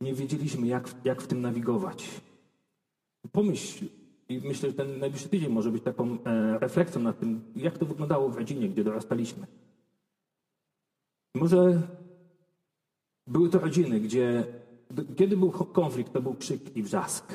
[0.00, 2.08] Nie wiedzieliśmy, jak, jak w tym nawigować.
[3.32, 3.86] Pomyśl,
[4.28, 7.86] i myślę, że ten najbliższy tydzień może być taką e, refleksją nad tym, jak to
[7.86, 9.46] wyglądało w rodzinie, gdzie dorastaliśmy.
[11.34, 11.82] Może
[13.26, 14.46] były to rodziny, gdzie
[15.16, 17.32] kiedy był konflikt, to był krzyk i wrzask.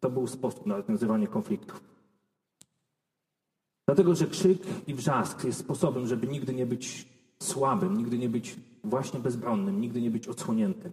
[0.00, 1.93] To był sposób na rozwiązywanie konfliktów.
[3.86, 8.56] Dlatego, że krzyk i wrzask jest sposobem, żeby nigdy nie być słabym, nigdy nie być
[8.84, 10.92] właśnie bezbronnym, nigdy nie być odsłoniętym.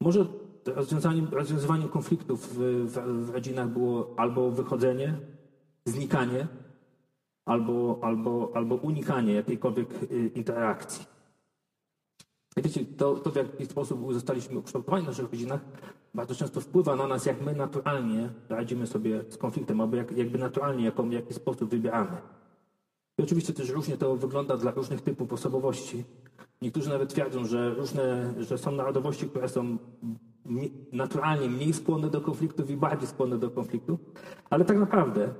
[0.00, 0.26] Może
[0.66, 5.18] rozwiązaniem, konfliktów w, w, w rodzinach było albo wychodzenie,
[5.84, 6.46] znikanie,
[7.44, 11.06] albo, albo, albo unikanie jakiejkolwiek y, interakcji.
[12.62, 15.60] Wiecie, to, to w jaki sposób zostaliśmy ukształtowani w naszych rodzinach,
[16.14, 20.38] bardzo często wpływa na nas, jak my naturalnie radzimy sobie z konfliktem, albo jak, jakby
[20.38, 22.16] naturalnie, jaką, w jaki sposób wybieramy.
[23.18, 26.04] I oczywiście też różnie to wygląda dla różnych typów osobowości,
[26.62, 29.78] Niektórzy nawet twierdzą, że różne, że są narodowości, które są
[30.92, 34.00] naturalnie mniej skłonne do konfliktów i bardziej skłonne do konfliktów,
[34.50, 35.34] ale tak naprawdę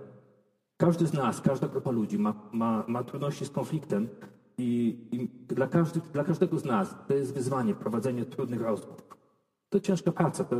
[0.76, 4.08] każdy z nas, każda grupa ludzi ma, ma, ma trudności z konfliktem
[4.60, 9.02] i, i dla, każdy, dla każdego z nas to jest wyzwanie prowadzenie trudnych rozmów.
[9.68, 10.56] To ciężka praca, to,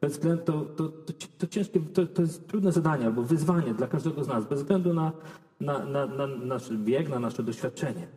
[0.00, 3.86] bez względu, to, to, to, to ciężkie, to, to jest trudne zadanie albo wyzwanie dla
[3.86, 5.12] każdego z nas, bez względu na,
[5.60, 8.08] na, na, na nasz wiek, na nasze doświadczenie.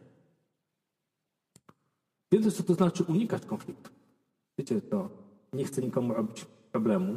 [2.31, 3.91] Wiecie, co to znaczy unikać konfliktu.
[4.57, 5.09] Wiecie, to
[5.53, 7.15] nie chcę nikomu robić problemu,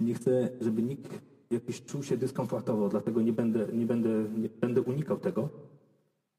[0.00, 4.82] nie chcę, żeby nikt jakiś czuł się dyskomfortowo, dlatego nie będę, nie będę, nie będę
[4.82, 5.48] unikał tego.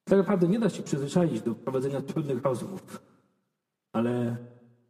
[0.06, 3.02] Tak naprawdę nie da się przyzwyczaić do prowadzenia trudnych rozmów,
[3.94, 4.38] ale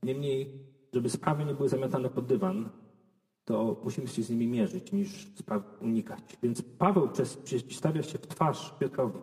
[0.03, 2.69] niemniej, żeby sprawy nie były zamiatane pod dywan,
[3.45, 6.37] to musimy się z nimi mierzyć, niż spraw unikać.
[6.43, 7.09] Więc Paweł
[7.43, 9.19] przeciwstawia się w twarz Piotrowi.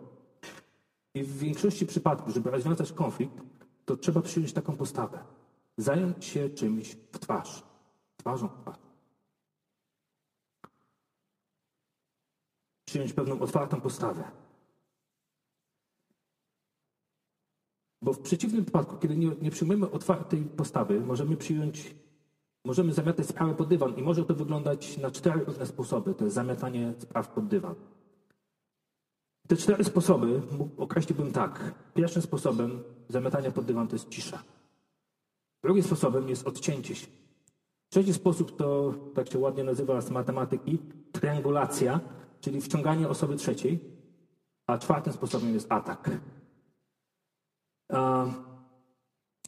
[1.15, 3.43] I w większości przypadków, żeby rozwiązać konflikt,
[3.85, 5.19] to trzeba przyjąć taką postawę.
[5.77, 7.63] Zająć się czymś w twarz.
[8.17, 8.77] Twarzą w twarz.
[12.85, 14.23] Przyjąć pewną otwartą postawę.
[18.03, 21.95] Bo w przeciwnym wypadku, kiedy nie, nie przyjmujemy otwartej postawy, możemy przyjąć,
[22.65, 26.13] możemy zamiatać sprawę pod dywan i może to wyglądać na cztery różne sposoby.
[26.13, 27.75] To jest zamiatanie spraw pod dywan.
[29.47, 30.41] Te cztery sposoby
[30.77, 31.73] określiłbym tak.
[31.93, 34.43] Pierwszym sposobem zamiatania pod dywan to jest cisza.
[35.63, 37.07] Drugim sposobem jest odcięcie się.
[37.89, 40.77] Trzeci sposób to, tak się ładnie nazywa z matematyki,
[41.11, 41.99] triangulacja,
[42.41, 43.79] czyli wciąganie osoby trzeciej.
[44.67, 46.09] A czwartym sposobem jest atak.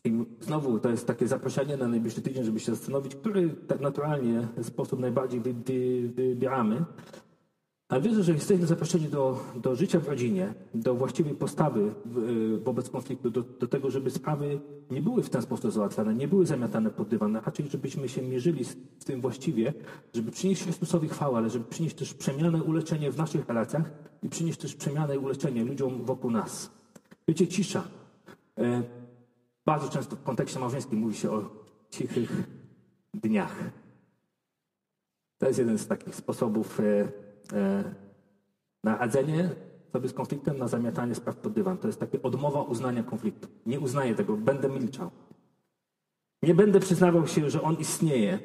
[0.05, 4.47] I znowu to jest takie zaproszenie na najbliższy tydzień, żeby się zastanowić, który tak naturalnie
[4.61, 5.41] sposób najbardziej
[6.15, 6.85] wybieramy.
[7.89, 11.93] Ale wierzę, że jesteśmy zaproszeni do, do życia w rodzinie, do właściwej postawy
[12.63, 14.59] wobec konfliktu, do, do, tego, żeby sprawy
[14.91, 18.65] nie były w ten sposób załatwiane, nie były zamiatane pod dywan, raczej żebyśmy się mierzyli
[18.65, 19.73] z tym właściwie,
[20.13, 23.91] żeby przynieść Chrystusowi chwałę, ale żeby przynieść też przemianę, uleczenie w naszych relacjach
[24.23, 26.71] i przynieść też przemianę i uleczenie ludziom wokół nas.
[27.27, 28.04] Wiecie, cisza.
[28.59, 28.83] E,
[29.65, 31.49] bardzo często w kontekście małżeńskim mówi się o
[31.89, 32.43] cichych
[33.13, 33.55] dniach.
[35.37, 36.83] To jest jeden z takich sposobów e,
[37.53, 37.83] e,
[38.83, 39.49] na radzenie
[39.91, 41.77] sobie z konfliktem, na zamiatanie spraw pod dywan.
[41.77, 43.47] To jest takie odmowa uznania konfliktu.
[43.65, 45.11] Nie uznaję tego, będę milczał.
[46.43, 48.39] Nie będę przyznawał się, że on istnieje.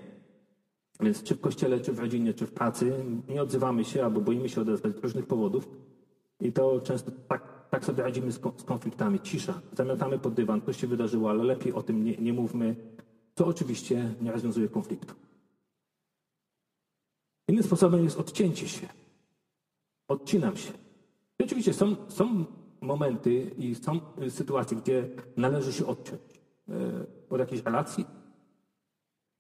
[1.01, 4.49] Więc czy w kościele, czy w rodzinie, czy w pracy nie odzywamy się albo boimy
[4.49, 5.69] się odezwać z różnych powodów.
[6.41, 9.21] I to często tak tak sobie radzimy z, konfliktami.
[9.21, 9.61] Cisza.
[9.73, 10.61] Zamiatamy pod dywan.
[10.61, 12.77] To się wydarzyło, ale lepiej o tym nie, nie mówmy.
[13.35, 15.15] To oczywiście nie rozwiązuje konfliktu.
[17.49, 18.89] Innym sposobem jest odcięcie się.
[20.09, 20.73] Odcinam się.
[21.39, 22.45] I oczywiście są, są
[22.81, 26.21] momenty i są sytuacje, gdzie należy się odciąć
[26.69, 26.73] e,
[27.31, 28.05] od jakiejś relacji,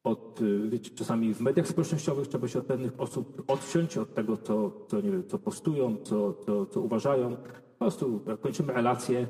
[0.05, 4.37] od, e, wiecie, czasami w mediach społecznościowych trzeba się od pewnych osób odciąć, od tego,
[4.37, 7.37] co, co, nie wiem, co postują, co, co, co uważają,
[7.81, 9.27] po prostu kończymy relację.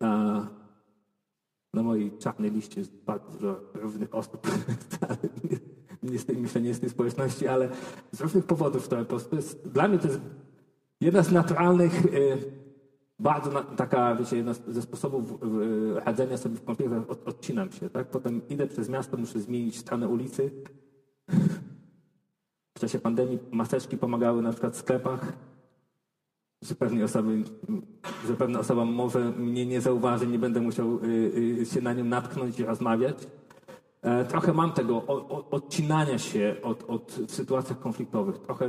[0.00, 0.46] Na,
[1.74, 4.48] na mojej czarnej liście jest bardzo różnych osób.
[6.02, 7.68] nie z tej, myślę, z społeczności, ale
[8.12, 8.88] z różnych powodów.
[8.88, 10.20] To, to jest, dla mnie to jest
[11.00, 12.38] jedna z naturalnych, y,
[13.18, 17.90] bardzo na, taka, wiecie, jedna ze sposobów y, radzenia sobie w konfliktach, od, odcinam się,
[17.90, 18.10] tak?
[18.10, 20.50] Potem idę przez miasto, muszę zmienić stronę ulicy.
[22.76, 25.53] W czasie pandemii maseczki pomagały na przykład w sklepach
[26.64, 27.44] że pewnie osoby,
[28.26, 31.08] że pewna osoba może mnie nie zauważy, nie będę musiał y,
[31.60, 33.16] y, się na nią natknąć i rozmawiać.
[34.02, 35.06] E, trochę mam tego
[35.50, 38.38] odcinania się od, od w sytuacjach konfliktowych.
[38.38, 38.68] Trochę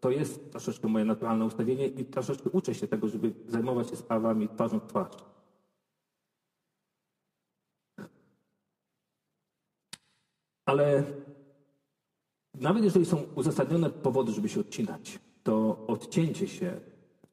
[0.00, 4.48] to jest troszeczkę moje naturalne ustawienie i troszeczkę uczę się tego, żeby zajmować się sprawami
[4.48, 5.12] twarzą w twarz.
[10.66, 11.04] Ale
[12.54, 16.80] nawet jeżeli są uzasadnione powody, żeby się odcinać, to odcięcie się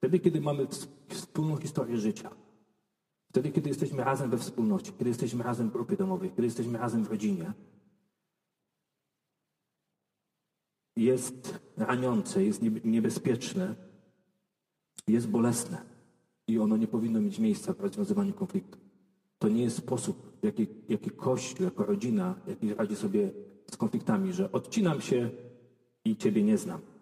[0.05, 0.67] Wtedy, kiedy mamy
[1.09, 2.29] wspólną historię życia.
[3.29, 7.03] Wtedy, kiedy jesteśmy razem we wspólnocie, kiedy jesteśmy razem w grupie domowej, kiedy jesteśmy razem
[7.03, 7.53] w rodzinie.
[10.95, 13.75] Jest raniące, jest niebezpieczne,
[15.07, 15.81] jest bolesne
[16.47, 18.77] i ono nie powinno mieć miejsca w rozwiązywaniu konfliktu.
[19.39, 23.32] To nie jest sposób, w jaki, jaki Kościół, jako rodzina, jaki radzi sobie
[23.71, 25.30] z konfliktami, że odcinam się
[26.05, 26.94] i Ciebie nie znam.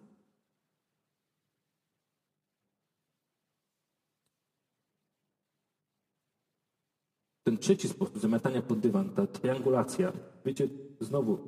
[7.44, 10.12] Ten trzeci sposób zamiatania pod dywan, ta triangulacja,
[10.44, 10.68] wiecie,
[11.00, 11.38] znowu,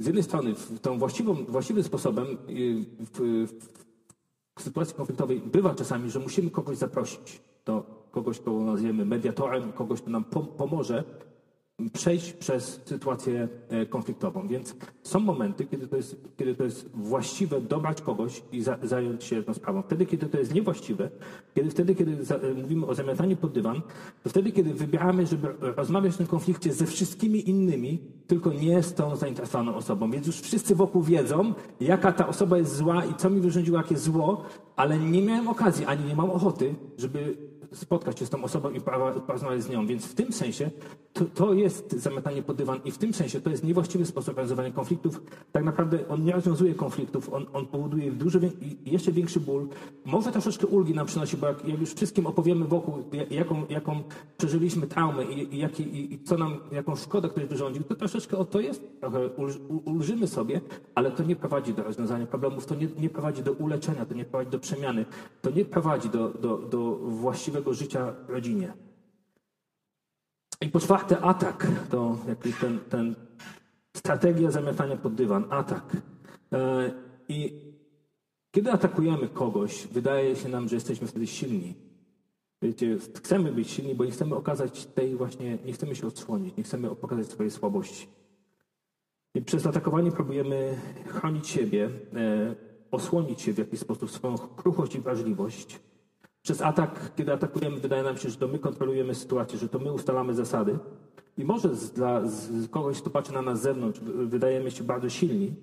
[0.00, 3.10] z jednej strony tą właściwą, właściwym sposobem y, w,
[3.48, 3.68] w,
[4.58, 10.00] w sytuacji konfliktowej bywa czasami, że musimy kogoś zaprosić do kogoś, kogo nazwiemy mediatorem, kogoś,
[10.00, 11.04] kto nam pom- pomoże
[11.92, 14.48] przejść przez sytuację e, konfliktową.
[14.48, 19.24] Więc są momenty, kiedy to jest, kiedy to jest właściwe dobrać kogoś i za, zająć
[19.24, 19.82] się tą sprawą.
[19.82, 21.10] Wtedy, kiedy to jest niewłaściwe,
[21.54, 23.82] kiedy wtedy, kiedy za, e, mówimy o zamiataniu pod dywan,
[24.22, 28.94] to wtedy, kiedy wybieramy, żeby rozmawiać w tym konflikcie ze wszystkimi innymi, tylko nie z
[28.94, 30.10] tą zainteresowaną osobą.
[30.10, 33.96] Więc już wszyscy wokół wiedzą, jaka ta osoba jest zła i co mi wyrządziło jakie
[33.96, 34.44] zło,
[34.76, 37.47] ale nie miałem okazji, ani nie mam ochoty, żeby
[37.78, 38.80] spotkać się z tą osobą i
[39.26, 39.86] porozmawiać z nią.
[39.86, 40.70] Więc w tym sensie
[41.12, 44.70] to, to jest zamiatanie pod dywan i w tym sensie to jest niewłaściwy sposób rozwiązywania
[44.70, 45.22] konfliktów.
[45.52, 48.12] Tak naprawdę on nie rozwiązuje konfliktów, on, on powoduje
[48.86, 49.68] jeszcze większy ból.
[50.04, 54.02] Może troszeczkę ulgi nam przynosi, bo jak, jak już wszystkim opowiemy wokół, ja- jaką, jaką
[54.38, 58.38] przeżyliśmy traumę i, i, jakie- i, i co nam, jaką szkodę ktoś wyrządził, to troszeczkę
[58.38, 59.28] o to jest, trochę
[59.84, 60.60] ulżymy sobie,
[60.94, 64.24] ale to nie prowadzi do rozwiązania problemów, to nie, nie prowadzi do uleczenia, to nie
[64.24, 65.04] prowadzi do przemiany,
[65.42, 68.72] to nie prowadzi do, do, do właściwego życia w rodzinie.
[70.60, 71.66] I po czwarte, atak.
[71.90, 73.14] To jakby ten, ten
[73.96, 75.96] strategia zamiatania pod dywan, atak.
[76.52, 76.90] E,
[77.28, 77.68] I
[78.50, 81.74] kiedy atakujemy kogoś, wydaje się nam, że jesteśmy wtedy silni.
[82.62, 86.62] Wiecie, chcemy być silni, bo nie chcemy okazać tej właśnie, nie chcemy się odsłonić, nie
[86.62, 88.08] chcemy pokazać swojej słabości.
[89.34, 92.54] I przez atakowanie próbujemy chronić siebie, e,
[92.90, 95.80] osłonić się w jakiś sposób, swoją kruchość i wrażliwość.
[96.48, 99.92] Przez atak, kiedy atakujemy, wydaje nam się, że to my kontrolujemy sytuację, że to my
[99.92, 100.78] ustalamy zasady.
[101.38, 102.22] I może dla
[102.70, 105.54] kogoś, kto patrzy na nas z zewnątrz, wydajemy się bardzo silni,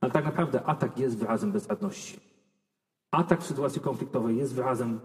[0.00, 2.20] ale tak naprawdę atak jest wyrazem bezradności.
[3.10, 5.00] Atak w sytuacji konfliktowej jest wyrazem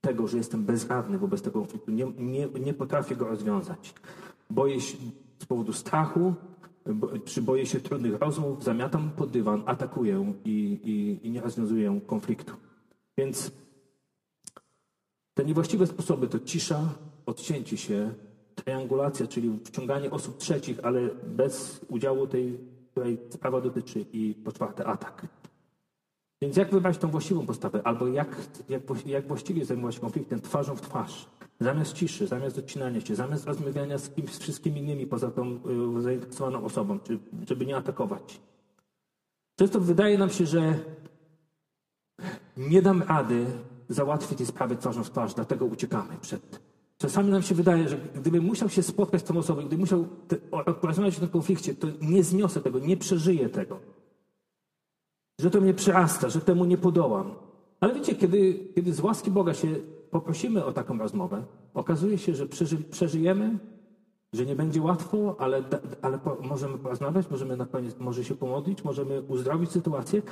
[0.00, 1.90] tego, że jestem bezradny wobec tego konfliktu.
[1.90, 3.94] Nie, nie, nie potrafię go rozwiązać.
[4.50, 4.96] Boję się
[5.38, 6.34] z powodu strachu,
[6.86, 10.50] bo, czy boję się trudnych rozmów, zamiatam pod dywan, atakuję i,
[10.84, 12.54] i, i nie rozwiązuję konfliktu.
[13.18, 13.63] Więc
[15.34, 16.80] te niewłaściwe sposoby to cisza,
[17.26, 18.14] odcięcie się,
[18.54, 22.58] triangulacja, czyli wciąganie osób trzecich, ale bez udziału tej,
[22.90, 25.26] której sprawa dotyczy i po czwarte atak.
[26.42, 28.36] Więc jak wybrać tą właściwą postawę, albo jak,
[28.68, 31.28] jak, jak właściwie zajmować konfliktem twarzą w twarz,
[31.60, 35.60] zamiast ciszy, zamiast odcinania się, zamiast rozmawiania z, z wszystkimi innymi poza tą
[35.98, 37.18] y, zainteresowaną osobą, czy,
[37.48, 38.40] żeby nie atakować.
[39.56, 40.74] Często wydaje nam się, że
[42.56, 43.46] nie dam rady
[43.94, 46.60] załatwić tej sprawy twarzą w twarz, dlatego uciekamy przed.
[46.98, 50.04] Czasami nam się wydaje, że gdybym musiał się spotkać z tą osobą, gdybym musiał
[50.80, 53.78] porozmawiać o tym konflikcie, to nie zniosę tego, nie przeżyję tego.
[55.40, 57.34] Że to mnie przyrasta, że temu nie podołam.
[57.80, 59.68] Ale wiecie, kiedy, kiedy z łaski Boga się
[60.10, 63.58] poprosimy o taką rozmowę, okazuje się, że przeży, przeżyjemy,
[64.32, 65.62] że nie będzie łatwo, ale,
[66.02, 70.22] ale po, możemy porozmawiać, możemy na koniec może się pomodlić, możemy uzdrowić sytuację.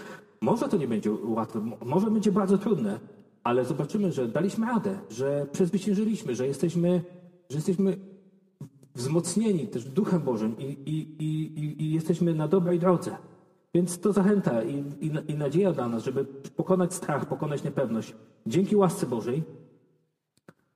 [0.40, 3.00] Może to nie będzie łatwe, mo- może będzie bardzo trudne,
[3.44, 7.02] ale zobaczymy, że daliśmy radę, że przezwyciężyliśmy, że jesteśmy,
[7.50, 7.96] że jesteśmy
[8.94, 13.16] wzmocnieni też Duchem Bożym i, i, i, i, jesteśmy na dobrej drodze.
[13.74, 16.24] Więc to zachęta i, i, i nadzieja dla nas, żeby
[16.56, 18.14] pokonać strach, pokonać niepewność.
[18.46, 19.42] Dzięki łasce Bożej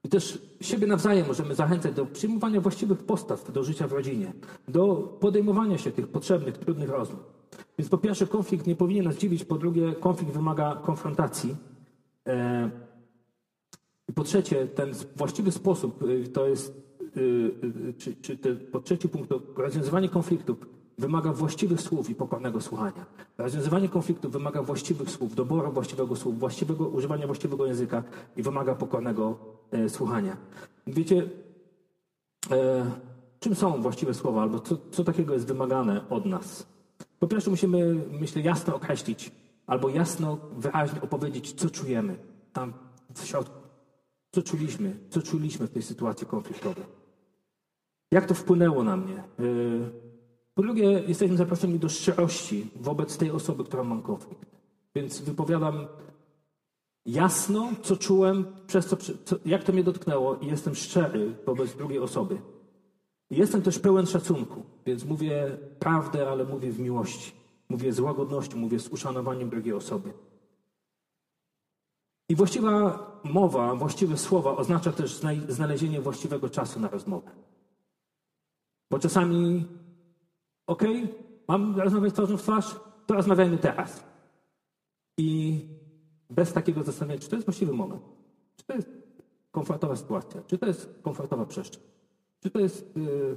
[0.04, 4.32] i też siebie nawzajem możemy zachęcać do przyjmowania właściwych postaw do życia w rodzinie,
[4.68, 7.20] do podejmowania się tych potrzebnych, trudnych rozmów.
[7.78, 11.56] Więc po pierwsze, konflikt nie powinien nas dziwić, po drugie, konflikt wymaga konfrontacji.
[12.26, 12.70] E,
[14.14, 17.20] po trzecie, ten właściwy sposób y, to jest, y,
[17.88, 20.58] y, czy, czy ten, po trzeci punkt, to rozwiązywanie konfliktów
[20.98, 23.06] wymaga właściwych słów i pokornego słuchania.
[23.38, 28.02] Rozwiązywanie konfliktów wymaga właściwych słów, doboru właściwego słów, właściwego używania właściwego języka
[28.36, 29.38] i wymaga pokornego
[29.70, 30.36] e, słuchania.
[30.86, 31.28] Wiecie,
[32.50, 32.90] e,
[33.40, 36.66] czym są właściwe słowa, albo co, co takiego jest wymagane od nas?
[37.18, 39.32] Po pierwsze musimy, myślę, jasno określić,
[39.66, 42.16] albo jasno, wyraźnie opowiedzieć, co czujemy
[42.52, 42.72] tam
[43.14, 43.60] w środku.
[44.32, 46.84] Co czuliśmy, co czuliśmy w tej sytuacji konfliktowej.
[48.10, 49.16] Jak to wpłynęło na mnie?
[49.18, 49.22] E,
[50.54, 54.46] po drugie, jesteśmy zaproszeni do szczerości wobec tej osoby, która ma konflikt.
[54.94, 55.86] Więc wypowiadam
[57.06, 61.98] jasno, co czułem, przez co, co, jak to mnie dotknęło i jestem szczery wobec drugiej
[61.98, 62.38] osoby.
[63.30, 67.32] Jestem też pełen szacunku, więc mówię prawdę, ale mówię w miłości.
[67.68, 70.12] Mówię z łagodnością, mówię z uszanowaniem drugiej osoby.
[72.28, 77.30] I właściwa mowa, właściwe słowa oznacza też znalezienie właściwego czasu na rozmowę.
[78.90, 79.66] Bo czasami,
[80.66, 81.14] okej,
[81.48, 84.04] mam rozmawiać twarzą w twarz, to rozmawiajmy teraz.
[85.18, 85.60] I
[86.30, 88.02] bez takiego zastanowienia, czy to jest właściwy moment,
[88.56, 88.88] czy to jest
[89.50, 91.82] komfortowa sytuacja, czy to jest komfortowa przestrzeń,
[92.40, 93.36] czy to jest y,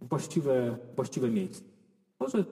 [0.00, 1.62] właściwe, właściwe miejsce.
[2.20, 2.44] Może,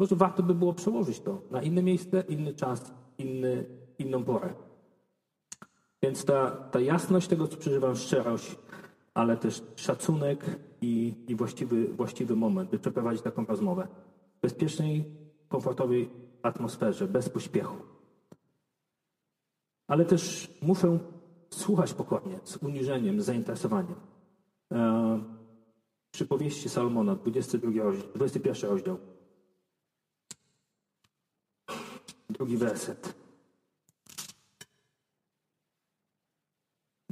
[0.00, 3.64] może warto by było przełożyć to na inne miejsce, inny czas, inny,
[3.98, 4.54] inną porę.
[6.02, 8.56] Więc ta, ta jasność tego, co przeżywam, szczerość,
[9.14, 10.44] ale też szacunek
[10.80, 13.88] i, i właściwy, właściwy moment, by przeprowadzić taką rozmowę.
[14.38, 15.04] W bezpiecznej,
[15.48, 16.10] komfortowej
[16.42, 17.76] atmosferze, bez pośpiechu.
[19.88, 20.98] Ale też muszę
[21.50, 23.96] słuchać pokornie, z uniżeniem, z zainteresowaniem.
[24.72, 25.20] E,
[26.10, 28.98] przypowieści Salomona, 22 rozdział, 21 rozdział.
[32.40, 33.14] Drugi werset.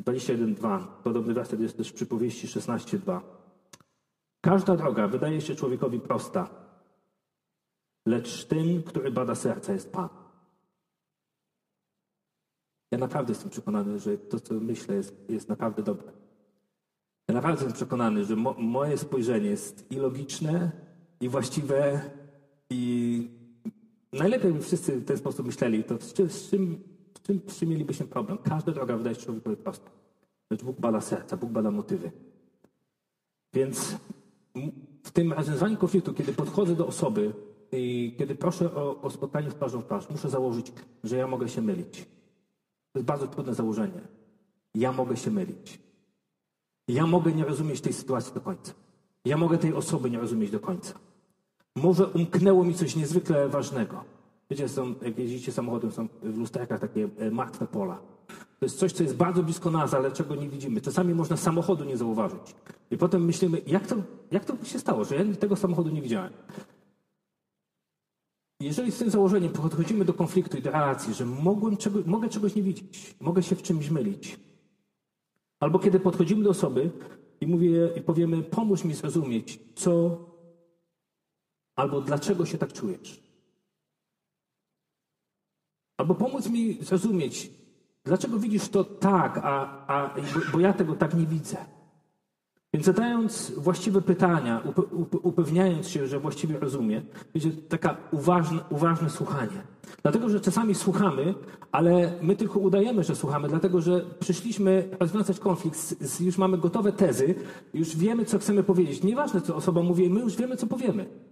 [0.00, 0.86] 21.2.
[1.04, 3.20] Podobny werset jest też w przypowieści 16.2.
[4.40, 6.50] Każda droga wydaje się człowiekowi prosta,
[8.06, 10.08] lecz tym, który bada serca, jest Pan.
[12.90, 16.12] Ja naprawdę jestem przekonany, że to, co myślę, jest, jest naprawdę dobre.
[17.28, 20.70] Ja naprawdę jestem przekonany, że mo, moje spojrzenie jest i logiczne,
[21.20, 22.10] i właściwe,
[22.70, 23.37] i
[24.12, 26.84] najlepiej by wszyscy w ten sposób myśleli, to z czym, z czym,
[27.46, 28.38] z czym, mielibyśmy problem?
[28.38, 29.90] Każda droga wydaje się człowiekowi prosta.
[30.50, 32.10] Lecz Bóg bada serca, Bóg bada motywy.
[33.54, 33.96] Więc
[35.02, 37.32] w tym rozwiązaniu konfliktu, kiedy podchodzę do osoby
[37.72, 40.72] i kiedy proszę o, o spotkanie z twarzą w twarz, muszę założyć,
[41.04, 41.98] że ja mogę się mylić.
[42.92, 44.00] To jest bardzo trudne założenie.
[44.74, 45.80] Ja mogę się mylić.
[46.88, 48.72] Ja mogę nie rozumieć tej sytuacji do końca.
[49.24, 50.94] Ja mogę tej osoby nie rozumieć do końca.
[51.82, 54.04] Może umknęło mi coś niezwykle ważnego.
[54.50, 57.98] Wiecie, są, jak jeździcie samochodem, są w lusterkach takie e, martwe pola.
[58.58, 60.80] To jest coś, co jest bardzo blisko nas, ale czego nie widzimy.
[60.80, 62.54] Czasami można samochodu nie zauważyć.
[62.90, 63.96] I potem myślimy, jak to,
[64.30, 66.32] jak to się stało, że ja tego samochodu nie widziałem.
[68.60, 72.54] Jeżeli z tym założeniem podchodzimy do konfliktu i do relacji, że mogłem czego, mogę czegoś
[72.54, 74.40] nie widzieć, mogę się w czymś mylić,
[75.60, 76.90] albo kiedy podchodzimy do osoby
[77.40, 80.18] i, mówię, i powiemy, pomóż mi zrozumieć, co
[81.78, 83.22] albo dlaczego się tak czujesz.
[85.96, 87.50] Albo pomóc mi zrozumieć,
[88.04, 90.14] dlaczego widzisz to tak, a, a,
[90.52, 91.56] bo ja tego tak nie widzę.
[92.74, 94.62] Więc zadając właściwe pytania,
[95.22, 97.02] upewniając się, że właściwie rozumie,
[97.32, 99.62] będzie taka uważne, uważne słuchanie.
[100.02, 101.34] Dlatego, że czasami słuchamy,
[101.72, 107.34] ale my tylko udajemy, że słuchamy, dlatego, że przyszliśmy rozwiązać konflikt, już mamy gotowe tezy,
[107.74, 109.02] już wiemy, co chcemy powiedzieć.
[109.02, 111.27] Nieważne, co osoba mówi, my już wiemy, co powiemy.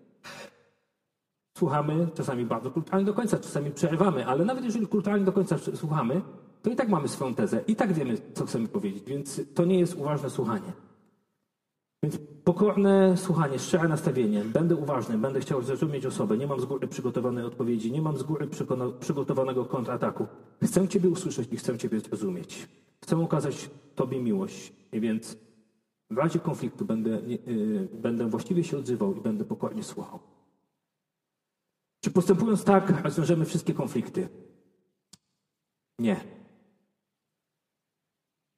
[1.57, 6.23] Słuchamy czasami bardzo kulturalnie do końca, czasami przerywamy, ale nawet jeżeli kulturalnie do końca słuchamy,
[6.63, 9.79] to i tak mamy swoją tezę, i tak wiemy, co chcemy powiedzieć, więc to nie
[9.79, 10.73] jest uważne słuchanie.
[12.03, 14.45] Więc pokorne słuchanie, szczere nastawienie.
[14.45, 16.39] Będę uważny, będę chciał zrozumieć osobę.
[16.39, 18.49] Nie mam z góry przygotowanej odpowiedzi, nie mam z góry
[19.01, 20.27] przygotowanego kontrataku.
[20.63, 22.69] Chcę Ciebie usłyszeć i chcę Ciebie zrozumieć.
[23.03, 24.73] Chcę okazać Tobie miłość.
[24.93, 25.37] I więc
[26.11, 30.36] w razie konfliktu będę, yy, będę właściwie się odzywał i będę pokornie słuchał.
[32.01, 34.29] Czy postępując tak, rozwiążemy wszystkie konflikty?
[35.99, 36.25] Nie.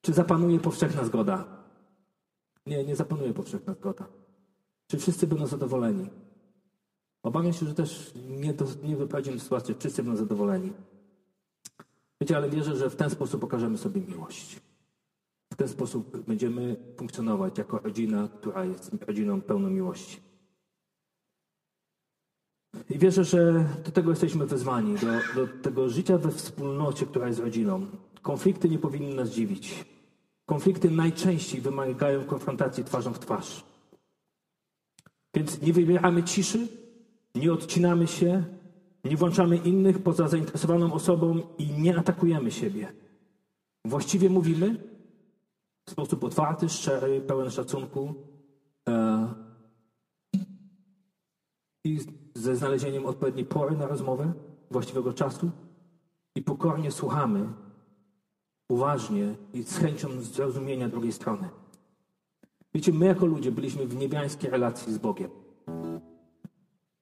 [0.00, 1.64] Czy zapanuje powszechna zgoda?
[2.66, 4.08] Nie, nie zapanuje powszechna zgoda.
[4.86, 6.10] Czy wszyscy będą zadowoleni?
[7.22, 10.72] Obawiam się, że też nie, nie wyprowadzimy sytuacji, wszyscy będą zadowoleni.
[12.20, 14.60] Wiecie, ale wierzę, że w ten sposób pokażemy sobie miłość.
[15.52, 20.27] W ten sposób będziemy funkcjonować jako rodzina, która jest rodziną pełną miłości.
[22.90, 25.06] I wierzę, że do tego jesteśmy wezwani, do,
[25.40, 27.86] do tego życia we wspólnocie, która jest rodziną.
[28.22, 29.84] Konflikty nie powinny nas dziwić.
[30.46, 33.64] Konflikty najczęściej wymagają konfrontacji twarzą w twarz.
[35.34, 36.68] Więc nie wybieramy ciszy,
[37.34, 38.44] nie odcinamy się,
[39.04, 42.92] nie włączamy innych poza zainteresowaną osobą i nie atakujemy siebie.
[43.84, 44.76] Właściwie mówimy
[45.86, 48.14] w sposób otwarty, szczery, pełen szacunku
[48.88, 49.17] e,
[51.84, 51.98] i
[52.34, 54.32] ze znalezieniem odpowiedniej pory na rozmowę,
[54.70, 55.50] właściwego czasu
[56.34, 57.48] i pokornie słuchamy
[58.68, 61.48] uważnie i z chęcią zrozumienia drugiej strony.
[62.74, 65.30] Wiecie, my jako ludzie byliśmy w niebiańskiej relacji z Bogiem.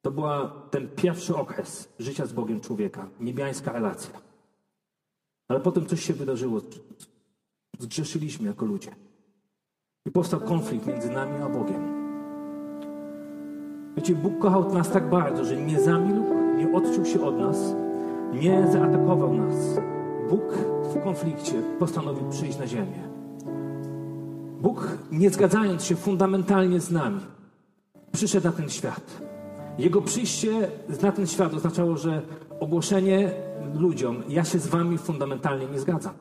[0.02, 0.24] To był
[0.70, 4.20] ten pierwszy okres życia z Bogiem człowieka, niebiańska relacja.
[5.48, 6.60] Ale potem coś się wydarzyło.
[7.78, 8.96] Zgrzeszyliśmy jako ludzie.
[10.06, 11.95] I powstał konflikt między nami a Bogiem.
[13.96, 17.74] Wiecie, Bóg kochał nas tak bardzo, że nie zamilkł, nie odczuł się od nas,
[18.32, 19.80] nie zaatakował nas.
[20.30, 20.42] Bóg
[20.94, 23.08] w konflikcie postanowił przyjść na ziemię.
[24.60, 27.20] Bóg, nie zgadzając się fundamentalnie z nami,
[28.12, 29.22] przyszedł na ten świat.
[29.78, 30.68] Jego przyjście
[31.02, 32.22] na ten świat oznaczało, że
[32.60, 33.32] ogłoszenie
[33.74, 36.14] ludziom, ja się z wami fundamentalnie nie zgadzam.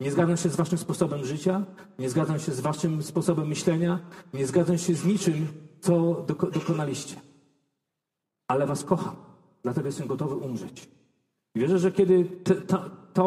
[0.00, 1.64] Nie zgadzam się z waszym sposobem życia,
[1.98, 3.98] nie zgadzam się z waszym sposobem myślenia,
[4.34, 5.46] nie zgadzam się z niczym,
[5.86, 7.16] co dokonaliście.
[8.48, 9.16] Ale was kocham,
[9.62, 10.88] dlatego jestem gotowy umrzeć.
[11.54, 12.54] Wierzę, że kiedy to,
[13.14, 13.26] to,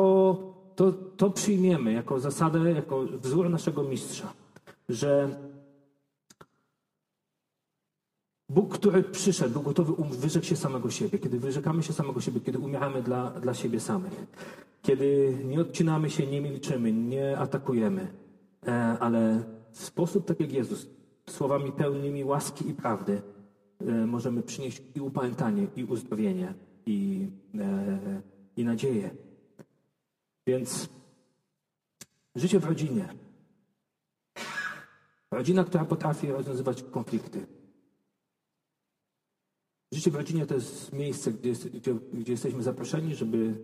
[0.76, 4.34] to, to przyjmiemy jako zasadę, jako wzór naszego mistrza,
[4.90, 5.30] że
[8.50, 11.20] Bóg, który przyszedł, był gotowy um- wyrzec się samego siebie.
[11.20, 14.14] Kiedy wyrzekamy się samego siebie, kiedy umieramy dla, dla siebie samych,
[14.82, 18.08] kiedy nie odcinamy się, nie milczymy, nie atakujemy,
[18.68, 20.88] e, ale w sposób tak jak Jezus,
[21.32, 23.22] słowami pełnymi łaski i prawdy,
[23.80, 26.54] e, możemy przynieść i upamiętanie, i uzdrowienie,
[26.86, 27.28] i,
[27.60, 28.22] e,
[28.56, 29.10] i nadzieję.
[30.48, 30.90] Więc
[32.36, 33.10] życie w rodzinie.
[35.32, 37.46] Rodzina, która potrafi rozwiązywać konflikty.
[39.92, 43.56] Życie w rodzinie to jest miejsce, gdzie, gdzie, gdzie jesteśmy zaproszeni, żeby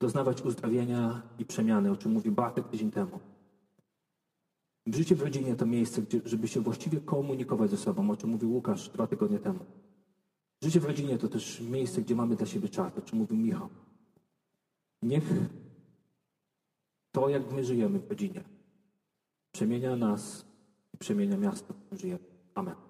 [0.00, 3.20] doznawać uzdrowienia i przemiany, o czym mówił Bartek tydzień temu.
[4.94, 8.52] Życie w rodzinie to miejsce, gdzie, żeby się właściwie komunikować ze sobą, o czym mówił
[8.52, 9.58] Łukasz dwa tygodnie temu.
[10.62, 13.68] Życie w rodzinie to też miejsce, gdzie mamy dla siebie czas, o czym mówił Michał.
[15.02, 15.24] Niech
[17.12, 18.44] to, jak my żyjemy w rodzinie,
[19.52, 20.46] przemienia nas
[20.94, 22.24] i przemienia miasto, w którym żyjemy.
[22.54, 22.87] Amen.